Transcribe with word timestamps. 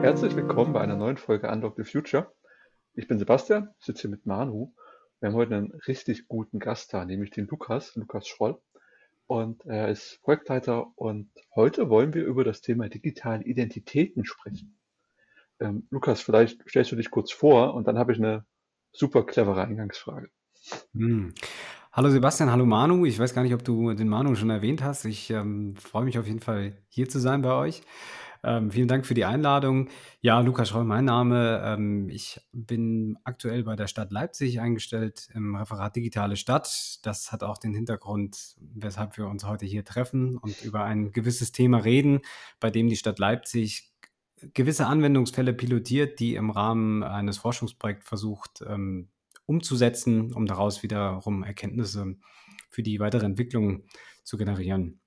Herzlich 0.00 0.36
willkommen 0.36 0.72
bei 0.72 0.80
einer 0.80 0.94
neuen 0.94 1.16
Folge 1.16 1.50
Unlock 1.50 1.74
the 1.76 1.82
Future. 1.82 2.32
Ich 2.94 3.08
bin 3.08 3.18
Sebastian, 3.18 3.74
sitze 3.80 4.02
hier 4.02 4.10
mit 4.10 4.24
Manu. 4.24 4.72
Wir 5.18 5.28
haben 5.28 5.36
heute 5.36 5.56
einen 5.56 5.72
richtig 5.88 6.28
guten 6.28 6.60
Gast 6.60 6.94
da, 6.94 7.04
nämlich 7.04 7.30
den 7.30 7.48
Lukas, 7.48 7.96
Lukas 7.96 8.28
Schroll. 8.28 8.60
Und 9.26 9.66
er 9.66 9.88
ist 9.88 10.20
Projektleiter 10.22 10.96
und 10.96 11.30
heute 11.56 11.90
wollen 11.90 12.14
wir 12.14 12.24
über 12.24 12.44
das 12.44 12.60
Thema 12.60 12.88
digitale 12.88 13.42
Identitäten 13.42 14.24
sprechen. 14.24 14.78
Ähm, 15.58 15.88
Lukas, 15.90 16.20
vielleicht 16.20 16.62
stellst 16.68 16.92
du 16.92 16.96
dich 16.96 17.10
kurz 17.10 17.32
vor 17.32 17.74
und 17.74 17.88
dann 17.88 17.98
habe 17.98 18.12
ich 18.12 18.18
eine 18.18 18.46
super 18.92 19.26
clevere 19.26 19.62
Eingangsfrage. 19.62 20.30
Hm. 20.94 21.34
Hallo 21.98 22.10
Sebastian, 22.10 22.52
hallo 22.52 22.64
Manu. 22.64 23.06
Ich 23.06 23.18
weiß 23.18 23.34
gar 23.34 23.42
nicht, 23.42 23.54
ob 23.54 23.64
du 23.64 23.92
den 23.92 24.06
Manu 24.06 24.36
schon 24.36 24.50
erwähnt 24.50 24.84
hast. 24.84 25.04
Ich 25.04 25.30
ähm, 25.30 25.74
freue 25.74 26.04
mich 26.04 26.16
auf 26.16 26.28
jeden 26.28 26.38
Fall 26.38 26.76
hier 26.86 27.08
zu 27.08 27.18
sein 27.18 27.42
bei 27.42 27.50
euch. 27.50 27.82
Ähm, 28.44 28.70
vielen 28.70 28.86
Dank 28.86 29.04
für 29.04 29.14
die 29.14 29.24
Einladung. 29.24 29.88
Ja, 30.20 30.38
Lukas 30.38 30.68
Schroll, 30.68 30.84
mein 30.84 31.06
Name. 31.06 31.60
Ähm, 31.64 32.08
ich 32.08 32.40
bin 32.52 33.18
aktuell 33.24 33.64
bei 33.64 33.74
der 33.74 33.88
Stadt 33.88 34.12
Leipzig 34.12 34.60
eingestellt 34.60 35.28
im 35.34 35.56
Referat 35.56 35.96
Digitale 35.96 36.36
Stadt. 36.36 37.00
Das 37.02 37.32
hat 37.32 37.42
auch 37.42 37.58
den 37.58 37.74
Hintergrund, 37.74 38.54
weshalb 38.60 39.18
wir 39.18 39.26
uns 39.26 39.42
heute 39.42 39.66
hier 39.66 39.84
treffen 39.84 40.38
und 40.38 40.62
über 40.62 40.84
ein 40.84 41.10
gewisses 41.10 41.50
Thema 41.50 41.78
reden, 41.78 42.20
bei 42.60 42.70
dem 42.70 42.86
die 42.86 42.94
Stadt 42.94 43.18
Leipzig 43.18 43.92
gewisse 44.54 44.86
Anwendungsfälle 44.86 45.52
pilotiert, 45.52 46.20
die 46.20 46.36
im 46.36 46.50
Rahmen 46.50 47.02
eines 47.02 47.38
Forschungsprojekts 47.38 48.06
versucht 48.06 48.62
ähm, 48.64 49.08
umzusetzen, 49.48 50.32
um 50.34 50.46
daraus 50.46 50.82
wiederum 50.82 51.42
Erkenntnisse 51.42 52.16
für 52.70 52.82
die 52.82 53.00
weitere 53.00 53.24
Entwicklung 53.24 53.84
zu 54.22 54.36
generieren. 54.36 55.00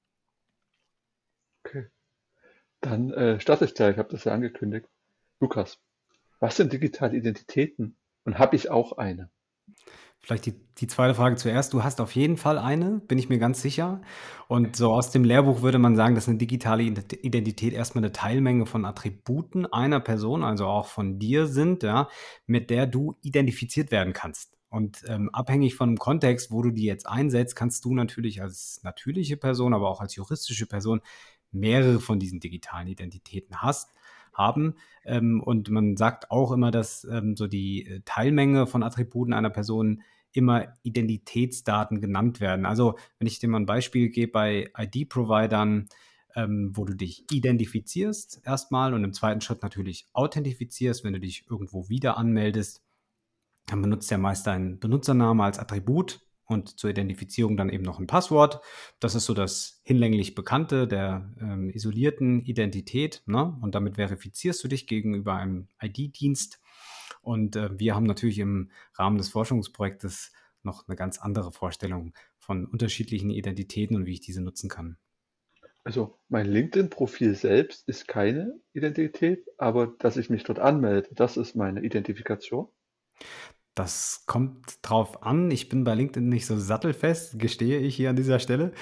Okay. 1.64 1.88
Dann 2.82 3.12
äh, 3.12 3.40
starte 3.40 3.66
ich 3.66 3.76
gleich, 3.76 3.92
ich 3.92 3.98
habe 4.00 4.10
das 4.10 4.24
ja 4.24 4.34
angekündigt. 4.34 4.88
Lukas, 5.40 5.80
was 6.40 6.58
sind 6.58 6.74
digitale 6.74 7.16
Identitäten 7.16 7.96
und 8.24 8.40
habe 8.40 8.56
ich 8.56 8.72
auch 8.72 8.98
eine? 8.98 9.30
Vielleicht 10.24 10.46
die, 10.46 10.54
die 10.78 10.86
zweite 10.86 11.16
Frage 11.16 11.36
zuerst. 11.36 11.74
Du 11.74 11.84
hast 11.84 12.00
auf 12.00 12.14
jeden 12.14 12.38
Fall 12.38 12.60
eine, 12.60 13.00
bin 13.00 13.18
ich 13.18 13.30
mir 13.30 13.40
ganz 13.40 13.62
sicher. 13.62 14.02
Und 14.48 14.76
so 14.76 14.94
aus 14.94 15.10
dem 15.10 15.24
Lehrbuch 15.24 15.64
würde 15.64 15.80
man 15.80 15.96
sagen, 15.96 16.14
dass 16.14 16.28
eine 16.28 16.38
digitale 16.38 16.84
Identität 16.84 17.74
erstmal 17.74 18.04
eine 18.04 18.12
Teilmenge 18.12 18.68
von 18.68 18.86
Attributen 18.86 19.66
einer 19.66 20.00
Person, 20.00 20.44
also 20.44 20.68
auch 20.68 20.86
von 20.86 21.18
dir 21.18 21.48
sind, 21.48 21.82
ja, 21.82 22.08
mit 22.46 22.70
der 22.70 22.86
du 22.86 23.18
identifiziert 23.24 23.90
werden 23.92 24.14
kannst. 24.14 24.54
Und 24.70 25.04
ähm, 25.08 25.30
abhängig 25.34 25.76
von 25.76 25.90
dem 25.90 25.98
Kontext, 25.98 26.52
wo 26.52 26.62
du 26.62 26.70
die 26.72 26.86
jetzt 26.86 27.08
einsetzt, 27.08 27.56
kannst 27.56 27.84
du 27.84 27.94
natürlich 27.96 28.42
als 28.42 28.80
natürliche 28.84 29.38
Person, 29.38 29.74
aber 29.74 29.90
auch 29.90 30.02
als 30.02 30.16
juristische 30.16 30.68
Person 30.68 31.02
mehrere 31.52 32.00
von 32.00 32.20
diesen 32.20 32.40
digitalen 32.40 32.88
Identitäten 32.88 33.58
hast, 33.62 33.90
haben. 34.34 34.76
Ähm, 35.06 35.42
und 35.42 35.70
man 35.70 35.98
sagt 35.98 36.32
auch 36.32 36.52
immer, 36.52 36.72
dass 36.72 37.06
ähm, 37.06 37.36
so 37.36 37.48
die 37.48 37.86
äh, 37.86 38.02
Teilmenge 38.06 38.68
von 38.68 38.84
Attributen 38.84 39.34
einer 39.34 39.50
Person 39.50 40.02
immer 40.34 40.74
Identitätsdaten 40.84 42.00
genannt 42.00 42.40
werden. 42.40 42.66
Also 42.66 42.96
wenn 43.20 43.28
ich 43.28 43.40
dir 43.40 43.50
mal 43.50 43.60
ein 43.60 43.66
Beispiel 43.66 44.10
gebe 44.10 44.32
bei 44.32 44.72
ID-Providern, 44.78 45.90
ähm, 46.36 46.72
wo 46.74 46.86
du 46.86 46.96
dich 46.96 47.26
identifizierst 47.32 48.42
erstmal 48.46 48.94
und 48.94 49.04
im 49.04 49.14
zweiten 49.14 49.42
Schritt 49.42 49.62
natürlich 49.62 50.08
authentifizierst, 50.14 51.04
wenn 51.04 51.14
du 51.14 51.20
dich 51.20 51.46
irgendwo 51.50 51.90
wieder 51.90 52.18
anmeldest, 52.18 52.82
dann 53.68 53.82
benutzt 53.82 54.10
der 54.10 54.18
meist 54.18 54.48
deinen 54.48 54.80
Benutzername 54.80 55.44
als 55.44 55.60
Attribut 55.60 56.22
und 56.52 56.80
zur 56.80 56.90
Identifizierung 56.90 57.58
dann 57.58 57.70
eben 57.70 57.84
noch 57.84 58.00
ein 58.00 58.08
Passwort. 58.08 58.62
Das 59.00 59.16
ist 59.16 59.26
so 59.26 59.34
das 59.34 59.82
hinlänglich 59.84 60.36
Bekannte 60.36 60.88
der 60.88 61.34
ähm, 61.40 61.70
isolierten 61.70 62.42
Identität. 62.44 63.24
Ne? 63.26 63.58
Und 63.62 63.74
damit 63.74 63.96
verifizierst 63.96 64.64
du 64.64 64.68
dich 64.68 64.86
gegenüber 64.86 65.36
einem 65.36 65.68
ID-Dienst. 65.82 66.60
Und 67.22 67.56
äh, 67.56 67.70
wir 67.80 67.96
haben 67.96 68.06
natürlich 68.06 68.40
im 68.40 68.72
Rahmen 68.96 69.18
des 69.18 69.30
Forschungsprojektes 69.30 70.32
noch 70.64 70.88
eine 70.88 70.96
ganz 70.96 71.18
andere 71.20 71.52
Vorstellung 71.52 72.14
von 72.38 72.66
unterschiedlichen 72.66 73.30
Identitäten 73.30 73.96
und 73.96 74.06
wie 74.06 74.14
ich 74.14 74.22
diese 74.22 74.42
nutzen 74.42 74.70
kann. 74.70 74.98
Also 75.84 76.20
mein 76.30 76.46
LinkedIn-Profil 76.46 77.34
selbst 77.34 77.88
ist 77.88 78.08
keine 78.08 78.60
Identität, 78.74 79.48
aber 79.58 79.88
dass 79.88 80.18
ich 80.18 80.30
mich 80.30 80.44
dort 80.44 80.60
anmelde, 80.60 81.10
das 81.14 81.38
ist 81.38 81.56
meine 81.56 81.82
Identifikation. 81.82 82.68
Das 83.82 84.26
kommt 84.28 84.78
drauf 84.84 85.24
an. 85.24 85.50
Ich 85.50 85.68
bin 85.68 85.84
bei 85.84 85.96
LinkedIn 85.96 86.30
nicht 86.30 86.46
so 86.46 86.56
sattelfest, 86.56 87.40
gestehe 87.40 87.80
ich 87.80 87.96
hier 87.96 88.12
an 88.12 88.16
dieser 88.16 88.38
Stelle. 88.38 88.74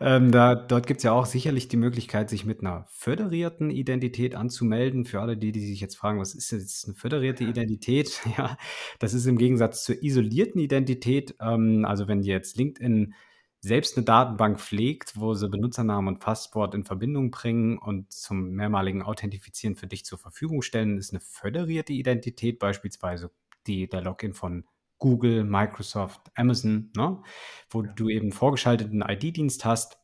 Ähm, 0.00 0.32
da, 0.32 0.56
dort 0.56 0.88
gibt 0.88 0.98
es 0.98 1.04
ja 1.04 1.12
auch 1.12 1.26
sicherlich 1.26 1.68
die 1.68 1.76
Möglichkeit, 1.76 2.28
sich 2.28 2.44
mit 2.44 2.58
einer 2.58 2.84
föderierten 2.88 3.70
Identität 3.70 4.34
anzumelden. 4.34 5.04
Für 5.04 5.20
alle 5.20 5.36
die, 5.36 5.52
die 5.52 5.64
sich 5.64 5.80
jetzt 5.80 5.96
fragen, 5.96 6.18
was 6.18 6.34
ist 6.34 6.50
jetzt 6.50 6.86
eine 6.86 6.96
föderierte 6.96 7.44
Identität? 7.44 8.20
Ja, 8.36 8.56
das 8.98 9.14
ist 9.14 9.26
im 9.26 9.38
Gegensatz 9.38 9.84
zur 9.84 10.02
isolierten 10.02 10.60
Identität. 10.60 11.36
Ähm, 11.40 11.84
also 11.84 12.08
wenn 12.08 12.24
jetzt 12.24 12.56
LinkedIn 12.56 13.14
selbst 13.60 13.96
eine 13.96 14.04
Datenbank 14.04 14.58
pflegt, 14.58 15.12
wo 15.14 15.34
sie 15.34 15.48
Benutzernamen 15.48 16.14
und 16.14 16.20
Passwort 16.20 16.74
in 16.74 16.84
Verbindung 16.84 17.30
bringen 17.30 17.78
und 17.78 18.12
zum 18.12 18.50
mehrmaligen 18.50 19.02
Authentifizieren 19.02 19.76
für 19.76 19.86
dich 19.86 20.04
zur 20.04 20.18
Verfügung 20.18 20.62
stellen, 20.62 20.98
ist 20.98 21.12
eine 21.12 21.20
föderierte 21.20 21.92
Identität 21.92 22.58
beispielsweise 22.58 23.30
die, 23.68 23.88
der 23.88 24.02
Login 24.02 24.32
von 24.32 24.64
Google, 24.98 25.44
Microsoft, 25.44 26.20
Amazon, 26.34 26.90
ne? 26.96 27.22
wo 27.70 27.84
ja. 27.84 27.92
du 27.92 28.08
eben 28.08 28.32
vorgeschalteten 28.32 29.02
ID-Dienst 29.06 29.64
hast 29.64 29.98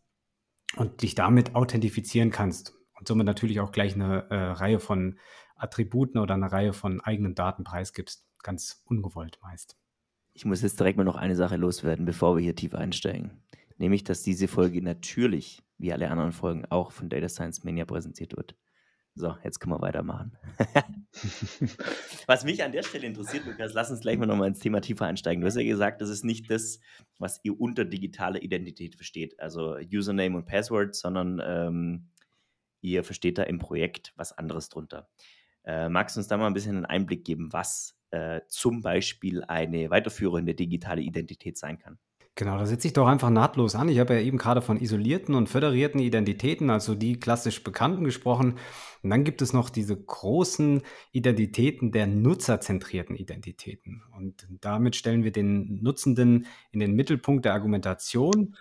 und 0.77 1.03
dich 1.03 1.15
damit 1.15 1.55
authentifizieren 1.55 2.31
kannst 2.31 2.75
und 2.99 3.09
somit 3.09 3.27
natürlich 3.27 3.61
auch 3.61 3.73
gleich 3.73 3.95
eine 3.95 4.29
äh, 4.31 4.35
Reihe 4.35 4.81
von 4.81 5.19
Attributen 5.57 6.19
oder 6.19 6.35
eine 6.35 6.51
Reihe 6.51 6.73
von 6.73 7.01
eigenen 7.01 7.35
Daten 7.35 7.65
preisgibst. 7.65 8.27
Ganz 8.43 8.83
ungewollt 8.85 9.39
meist. 9.43 9.77
Ich 10.33 10.45
muss 10.45 10.63
jetzt 10.63 10.79
direkt 10.79 10.99
mal 10.99 11.05
noch 11.05 11.17
eine 11.17 11.37
Sache 11.37 11.57
loswerden, 11.57 12.05
bevor 12.05 12.37
wir 12.37 12.43
hier 12.43 12.57
tief 12.57 12.75
einsteigen. 12.75 13.43
Nämlich, 13.79 14.05
dass 14.05 14.23
diese 14.23 14.49
Folge 14.49 14.83
natürlich, 14.83 15.63
wie 15.79 15.93
alle 15.93 16.11
anderen 16.11 16.33
Folgen, 16.33 16.65
auch 16.67 16.93
von 16.93 17.09
Data 17.09 17.29
Science 17.29 17.65
Mania 17.65 17.85
präsentiert 17.85 18.37
wird. 18.37 18.55
So, 19.17 19.37
jetzt 19.45 19.61
können 19.61 19.73
wir 19.73 19.81
weitermachen. 19.81 20.37
was 22.27 22.45
mich 22.45 22.65
an 22.65 22.73
der 22.73 22.83
Stelle 22.83 23.07
interessiert, 23.07 23.47
Lukas, 23.47 23.73
lass 23.73 23.91
uns 23.91 24.01
gleich 24.01 24.19
mal 24.19 24.27
nochmal 24.27 24.49
ins 24.49 24.59
Thema 24.59 24.81
tiefer 24.81 25.07
einsteigen. 25.07 25.41
Du 25.41 25.47
hast 25.47 25.57
ja 25.57 25.63
gesagt, 25.63 26.01
das 26.01 26.09
ist 26.09 26.25
nicht 26.25 26.51
das, 26.51 26.81
was 27.19 27.39
ihr 27.45 27.61
unter 27.61 27.85
digitale 27.85 28.41
Identität 28.41 28.97
versteht, 28.97 29.39
also 29.39 29.77
Username 29.77 30.37
und 30.37 30.47
Password, 30.47 30.97
sondern 30.97 31.41
ähm, 31.45 32.09
ihr 32.81 33.05
versteht 33.05 33.39
da 33.39 33.45
im 33.45 33.61
Projekt 33.61 34.13
was 34.17 34.37
anderes 34.37 34.69
drunter. 34.69 35.09
Äh, 35.65 35.89
magst 35.89 36.17
du 36.17 36.21
uns 36.21 36.27
da 36.27 36.37
mal 36.37 36.49
ein 36.49 36.55
bisschen 36.55 36.77
einen 36.77 36.85
Einblick 36.85 37.25
geben, 37.25 37.53
was 37.53 37.97
äh, 38.11 38.41
zum 38.49 38.83
Beispiel 38.83 39.45
eine 39.45 39.91
weiterführende 39.91 40.57
digitale 40.57 41.03
Identität 41.03 41.57
sein 41.57 41.79
kann? 41.79 42.01
Genau, 42.37 42.59
da 42.59 42.67
setze 42.67 42.89
ich 42.89 42.93
doch 42.93 43.07
einfach 43.07 43.31
nahtlos 43.31 43.77
an. 43.77 43.89
Ich 43.89 44.01
habe 44.01 44.15
ja 44.15 44.21
eben 44.21 44.39
gerade 44.39 44.61
von 44.61 44.81
isolierten 44.81 45.37
und 45.37 45.49
föderierten 45.49 46.01
Identitäten, 46.01 46.69
also 46.69 46.97
die 46.97 47.21
klassisch 47.21 47.63
bekannten 47.63 48.03
gesprochen. 48.03 48.59
Und 49.03 49.11
dann 49.11 49.23
gibt 49.23 49.41
es 49.41 49.53
noch 49.53 49.71
diese 49.71 49.97
großen 49.97 50.83
Identitäten 51.13 51.93
der 51.93 52.09
nutzerzentrierten 52.09 53.15
Identitäten. 53.15 54.03
Und 54.17 54.49
damit 54.61 54.97
stellen 54.97 55.23
wir 55.23 55.31
den 55.31 55.81
Nutzenden 55.81 56.47
in 56.73 56.81
den 56.81 56.95
Mittelpunkt 56.95 57.45
der 57.45 57.53
Argumentation 57.55 58.57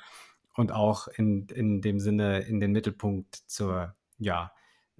und 0.56 0.72
auch 0.72 1.08
in, 1.08 1.48
in 1.48 1.82
dem 1.82 2.00
Sinne 2.00 2.42
in 2.42 2.60
den 2.60 2.74
Mittelpunkt 2.74 3.36
zur, 3.48 3.96
ja, 4.20 4.52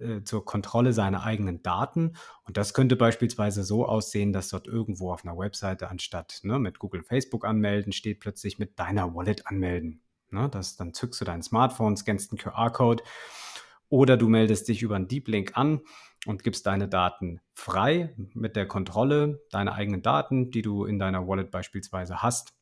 äh, 0.04 0.22
zur 0.24 0.44
Kontrolle 0.44 0.92
seiner 0.92 1.24
eigenen 1.24 1.62
Daten. 1.62 2.16
Und 2.44 2.56
das 2.56 2.74
könnte 2.74 2.96
beispielsweise 2.96 3.64
so 3.64 3.86
aussehen, 3.86 4.32
dass 4.32 4.50
dort 4.50 4.66
irgendwo 4.66 5.12
auf 5.12 5.24
einer 5.24 5.36
Webseite 5.36 5.88
anstatt 5.88 6.40
ne, 6.42 6.58
mit 6.58 6.78
Google 6.78 7.02
Facebook 7.02 7.44
anmelden, 7.44 7.92
steht 7.92 8.20
plötzlich 8.20 8.58
mit 8.58 8.78
deiner 8.78 9.14
Wallet 9.14 9.46
anmelden. 9.46 10.02
Ne, 10.30 10.48
das, 10.50 10.76
dann 10.76 10.94
zückst 10.94 11.20
du 11.20 11.24
dein 11.24 11.42
Smartphone, 11.42 11.96
scannst 11.96 12.32
einen 12.32 12.38
QR-Code 12.38 13.02
oder 13.88 14.16
du 14.16 14.28
meldest 14.28 14.68
dich 14.68 14.82
über 14.82 14.96
einen 14.96 15.08
Deep 15.08 15.28
Link 15.28 15.56
an 15.56 15.80
und 16.26 16.42
gibst 16.42 16.66
deine 16.66 16.88
Daten 16.88 17.40
frei 17.52 18.14
mit 18.34 18.56
der 18.56 18.66
Kontrolle 18.66 19.42
deiner 19.50 19.74
eigenen 19.74 20.02
Daten, 20.02 20.50
die 20.50 20.62
du 20.62 20.84
in 20.84 20.98
deiner 20.98 21.26
Wallet 21.28 21.50
beispielsweise 21.50 22.22
hast 22.22 22.54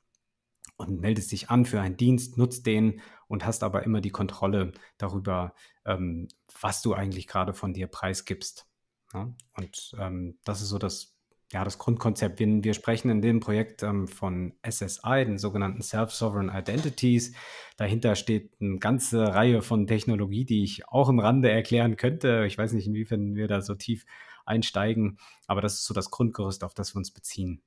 und 0.76 1.00
meldest 1.00 1.32
dich 1.32 1.50
an 1.50 1.64
für 1.64 1.80
einen 1.80 1.96
Dienst, 1.96 2.38
nutzt 2.38 2.66
den 2.66 3.00
und 3.32 3.46
hast 3.46 3.62
aber 3.62 3.84
immer 3.84 4.02
die 4.02 4.10
Kontrolle 4.10 4.72
darüber, 4.98 5.54
ähm, 5.86 6.28
was 6.60 6.82
du 6.82 6.92
eigentlich 6.92 7.26
gerade 7.26 7.54
von 7.54 7.72
dir 7.72 7.86
preisgibst. 7.86 8.66
Ja? 9.14 9.34
Und 9.56 9.96
ähm, 9.98 10.36
das 10.44 10.60
ist 10.60 10.68
so 10.68 10.76
das, 10.76 11.16
ja, 11.50 11.64
das 11.64 11.78
Grundkonzept. 11.78 12.38
Wir, 12.40 12.62
wir 12.62 12.74
sprechen 12.74 13.10
in 13.10 13.22
dem 13.22 13.40
Projekt 13.40 13.82
ähm, 13.82 14.06
von 14.06 14.52
SSI, 14.68 15.24
den 15.24 15.38
sogenannten 15.38 15.80
Self-Sovereign 15.80 16.50
Identities. 16.54 17.32
Dahinter 17.78 18.16
steht 18.16 18.52
eine 18.60 18.78
ganze 18.78 19.22
Reihe 19.22 19.62
von 19.62 19.86
Technologie, 19.86 20.44
die 20.44 20.62
ich 20.62 20.86
auch 20.88 21.08
im 21.08 21.18
Rande 21.18 21.50
erklären 21.50 21.96
könnte. 21.96 22.44
Ich 22.46 22.58
weiß 22.58 22.74
nicht, 22.74 22.86
inwiefern 22.86 23.34
wir 23.34 23.48
da 23.48 23.62
so 23.62 23.74
tief 23.74 24.04
einsteigen, 24.44 25.16
aber 25.46 25.62
das 25.62 25.74
ist 25.74 25.86
so 25.86 25.94
das 25.94 26.10
Grundgerüst, 26.10 26.64
auf 26.64 26.74
das 26.74 26.94
wir 26.94 26.98
uns 26.98 27.10
beziehen. 27.10 27.62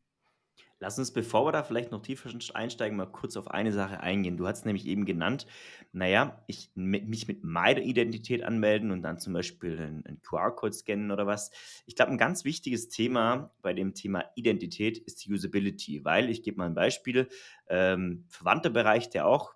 Lass 0.80 1.00
uns, 1.00 1.12
bevor 1.12 1.46
wir 1.46 1.54
da 1.54 1.64
vielleicht 1.64 1.92
noch 1.92 2.02
tiefer 2.02 2.30
einsteigen, 2.54 2.98
mal 2.98 3.06
kurz 3.06 3.38
auf 3.38 3.50
eine 3.50 3.72
Sache 3.72 4.02
eingehen. 4.02 4.36
Du 4.36 4.46
hast 4.46 4.66
nämlich 4.66 4.86
eben 4.86 5.06
genannt, 5.06 5.48
naja, 5.94 6.44
ich 6.48 6.70
mich 6.76 7.30
mit 7.30 7.46
meiner 7.46 7.82
Identität 7.82 8.44
anmelden 8.44 8.92
und 8.92 9.02
dann 9.02 9.18
zum 9.18 9.32
Beispiel 9.32 9.80
einen, 9.80 10.22
QR-Code 10.22 10.74
scannen 10.74 11.12
oder 11.12 11.26
was. 11.28 11.52
Ich 11.86 11.96
glaube, 11.96 12.12
ein 12.12 12.18
ganz 12.18 12.44
wichtiges 12.44 12.90
Thema 12.90 13.52
bei 13.62 13.74
dem 13.74 13.94
Thema 13.94 14.26
Identität 14.36 14.98
ist 14.98 15.26
die 15.26 15.32
Usability, 15.32 16.04
weil 16.04 16.30
ich 16.30 16.44
gebe 16.44 16.58
mal 16.58 16.66
ein 16.66 16.76
Beispiel, 16.76 17.30
ähm, 17.70 18.26
verwandter 18.28 18.70
Bereich, 18.70 19.10
der 19.10 19.28
auch 19.28 19.56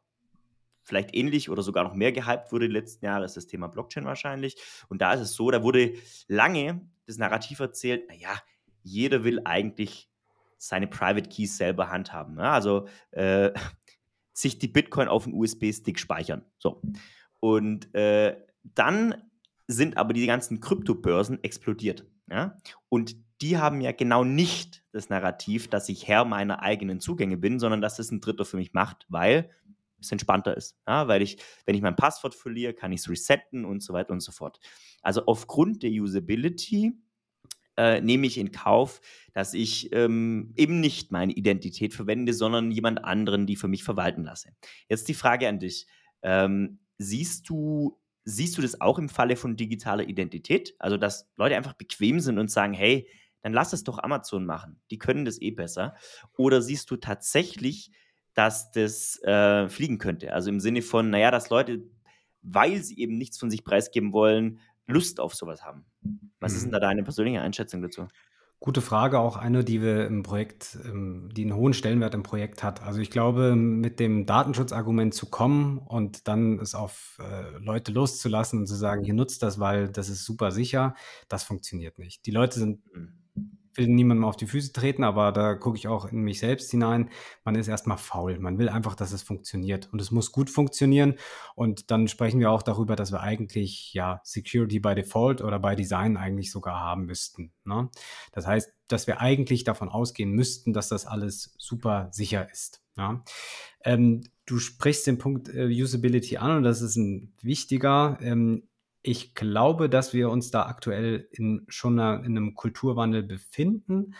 vielleicht 0.83 1.13
ähnlich 1.13 1.49
oder 1.49 1.63
sogar 1.63 1.83
noch 1.83 1.95
mehr 1.95 2.13
gehypt 2.13 2.53
wurde 2.53 2.67
die 2.67 2.73
letzten 2.73 3.05
Jahre, 3.05 3.25
ist 3.25 3.35
das 3.35 3.45
Thema 3.45 3.67
Blockchain 3.67 4.05
wahrscheinlich. 4.05 4.55
Und 4.87 5.01
da 5.01 5.13
ist 5.13 5.21
es 5.21 5.33
so, 5.33 5.51
da 5.51 5.63
wurde 5.63 5.93
lange 6.27 6.81
das 7.05 7.17
Narrativ 7.17 7.59
erzählt, 7.59 8.07
naja, 8.07 8.41
jeder 8.83 9.25
will 9.25 9.41
eigentlich 9.43 10.09
seine 10.59 10.87
Private 10.87 11.29
Keys 11.29 11.57
selber 11.57 11.89
handhaben. 11.89 12.37
Ja? 12.37 12.51
Also 12.51 12.87
äh, 13.11 13.51
sich 14.33 14.59
die 14.59 14.67
Bitcoin 14.67 15.07
auf 15.07 15.25
einen 15.25 15.33
USB-Stick 15.33 15.97
speichern. 15.97 16.45
So. 16.59 16.81
Und 17.39 17.93
äh, 17.95 18.37
dann 18.63 19.15
sind 19.67 19.97
aber 19.97 20.13
die 20.13 20.27
ganzen 20.27 20.59
Kryptobörsen 20.59 21.43
explodiert. 21.43 22.05
Ja? 22.29 22.57
Und 22.89 23.15
die 23.41 23.57
haben 23.57 23.81
ja 23.81 23.93
genau 23.93 24.23
nicht 24.23 24.83
das 24.91 25.09
Narrativ, 25.09 25.69
dass 25.69 25.87
ich 25.89 26.07
Herr 26.07 26.25
meiner 26.25 26.61
eigenen 26.61 26.99
Zugänge 26.99 27.37
bin, 27.37 27.59
sondern 27.59 27.81
dass 27.81 27.99
es 27.99 28.11
ein 28.11 28.19
Dritter 28.19 28.45
für 28.45 28.57
mich 28.57 28.73
macht, 28.73 29.05
weil 29.07 29.49
es 30.01 30.11
entspannter 30.11 30.55
ist. 30.57 30.77
Ja? 30.87 31.07
Weil 31.07 31.21
ich, 31.21 31.37
wenn 31.65 31.75
ich 31.75 31.81
mein 31.81 31.95
Passwort 31.95 32.35
verliere, 32.35 32.73
kann 32.73 32.91
ich 32.91 33.01
es 33.01 33.09
resetten 33.09 33.63
und 33.63 33.81
so 33.81 33.93
weiter 33.93 34.11
und 34.11 34.21
so 34.21 34.31
fort. 34.31 34.59
Also 35.01 35.25
aufgrund 35.25 35.83
der 35.83 35.91
Usability 35.91 36.93
äh, 37.79 38.01
nehme 38.01 38.27
ich 38.27 38.37
in 38.37 38.51
Kauf, 38.51 38.99
dass 39.33 39.53
ich 39.53 39.93
ähm, 39.93 40.53
eben 40.57 40.81
nicht 40.81 41.11
meine 41.11 41.31
Identität 41.31 41.93
verwende, 41.93 42.33
sondern 42.33 42.71
jemand 42.71 43.05
anderen 43.05 43.47
die 43.47 43.55
für 43.55 43.69
mich 43.69 43.85
verwalten 43.85 44.25
lasse. 44.25 44.49
Jetzt 44.89 45.07
die 45.07 45.13
Frage 45.13 45.47
an 45.47 45.59
dich. 45.59 45.87
Ähm, 46.21 46.79
siehst 46.97 47.49
du 47.49 47.95
Siehst 48.25 48.57
du 48.57 48.61
das 48.61 48.79
auch 48.79 48.99
im 48.99 49.09
Falle 49.09 49.35
von 49.35 49.55
digitaler 49.55 50.07
Identität? 50.07 50.75
Also, 50.77 50.97
dass 50.97 51.31
Leute 51.35 51.55
einfach 51.55 51.73
bequem 51.73 52.19
sind 52.19 52.37
und 52.37 52.51
sagen, 52.51 52.73
hey, 52.73 53.07
dann 53.41 53.53
lass 53.53 53.73
es 53.73 53.83
doch 53.83 53.97
Amazon 53.97 54.45
machen. 54.45 54.79
Die 54.91 54.99
können 54.99 55.25
das 55.25 55.41
eh 55.41 55.49
besser. 55.49 55.95
Oder 56.37 56.61
siehst 56.61 56.91
du 56.91 56.97
tatsächlich, 56.97 57.91
dass 58.35 58.71
das 58.71 59.19
äh, 59.23 59.67
fliegen 59.67 59.97
könnte? 59.97 60.33
Also 60.33 60.49
im 60.49 60.59
Sinne 60.59 60.83
von, 60.83 61.09
naja, 61.09 61.31
dass 61.31 61.49
Leute, 61.49 61.81
weil 62.43 62.83
sie 62.83 62.99
eben 62.99 63.17
nichts 63.17 63.39
von 63.39 63.49
sich 63.49 63.63
preisgeben 63.63 64.13
wollen, 64.13 64.59
Lust 64.89 65.19
auf 65.19 65.35
sowas 65.35 65.63
haben. 65.63 65.85
Was 66.39 66.53
ist 66.53 66.63
denn 66.63 66.69
mhm. 66.69 66.73
da 66.73 66.79
deine 66.79 67.03
persönliche 67.03 67.41
Einschätzung 67.41 67.81
dazu? 67.81 68.07
Gute 68.61 68.81
Frage, 68.81 69.19
auch 69.19 69.37
eine, 69.37 69.63
die 69.63 69.81
wir 69.81 70.05
im 70.05 70.21
Projekt, 70.21 70.77
ähm, 70.83 71.29
die 71.31 71.43
einen 71.43 71.55
hohen 71.55 71.73
Stellenwert 71.73 72.13
im 72.13 72.23
Projekt 72.23 72.61
hat. 72.61 72.83
Also 72.83 72.99
ich 72.99 73.09
glaube, 73.09 73.55
mit 73.55 74.01
dem 74.01 74.25
Datenschutzargument 74.25 75.13
zu 75.13 75.27
kommen 75.29 75.77
und 75.77 76.27
dann 76.27 76.59
es 76.59 76.75
auf 76.75 77.19
äh, 77.21 77.57
Leute 77.59 77.93
loszulassen 77.93 78.59
und 78.59 78.67
zu 78.67 78.75
sagen, 78.75 79.05
hier 79.05 79.13
nutzt 79.13 79.43
das, 79.43 79.61
weil 79.61 79.87
das 79.87 80.09
ist 80.09 80.25
super 80.25 80.51
sicher, 80.51 80.93
das 81.29 81.43
funktioniert 81.43 81.99
nicht. 81.99 82.25
Die 82.25 82.31
Leute 82.31 82.59
sind 82.59 82.81
mhm 82.93 83.18
will 83.79 83.87
niemandem 83.87 84.25
auf 84.25 84.37
die 84.37 84.45
Füße 84.45 84.73
treten, 84.73 85.03
aber 85.03 85.31
da 85.31 85.55
gucke 85.55 85.77
ich 85.77 85.87
auch 85.87 86.11
in 86.11 86.21
mich 86.21 86.39
selbst 86.39 86.69
hinein. 86.69 87.09
Man 87.43 87.55
ist 87.55 87.67
erstmal 87.67 87.97
faul. 87.97 88.37
Man 88.39 88.59
will 88.59 88.69
einfach, 88.69 88.93
dass 88.95 89.13
es 89.13 89.23
funktioniert. 89.23 89.89
Und 89.91 90.01
es 90.01 90.11
muss 90.11 90.31
gut 90.31 90.49
funktionieren. 90.49 91.15
Und 91.55 91.89
dann 91.89 92.07
sprechen 92.07 92.39
wir 92.39 92.51
auch 92.51 92.61
darüber, 92.61 92.95
dass 92.95 93.11
wir 93.11 93.21
eigentlich 93.21 93.93
ja 93.93 94.21
Security 94.23 94.79
by 94.79 94.93
Default 94.95 95.41
oder 95.41 95.59
by 95.59 95.75
Design 95.75 96.17
eigentlich 96.17 96.51
sogar 96.51 96.79
haben 96.79 97.05
müssten. 97.05 97.51
Ne? 97.65 97.89
Das 98.31 98.45
heißt, 98.45 98.71
dass 98.87 99.07
wir 99.07 99.21
eigentlich 99.21 99.63
davon 99.63 99.89
ausgehen 99.89 100.31
müssten, 100.31 100.73
dass 100.73 100.89
das 100.89 101.05
alles 101.05 101.55
super 101.57 102.09
sicher 102.11 102.51
ist. 102.51 102.81
Ja? 102.97 103.23
Ähm, 103.83 104.23
du 104.45 104.59
sprichst 104.59 105.07
den 105.07 105.17
Punkt 105.17 105.49
äh, 105.49 105.67
Usability 105.67 106.37
an 106.37 106.57
und 106.57 106.63
das 106.63 106.81
ist 106.81 106.97
ein 106.97 107.33
wichtiger. 107.41 108.17
Ähm, 108.21 108.68
ich 109.01 109.33
glaube, 109.35 109.89
dass 109.89 110.13
wir 110.13 110.29
uns 110.29 110.51
da 110.51 110.65
aktuell 110.65 111.27
in 111.31 111.65
schon 111.69 111.93
in 111.97 112.01
einem 112.01 112.55
Kulturwandel 112.55 113.23
befinden 113.23 114.15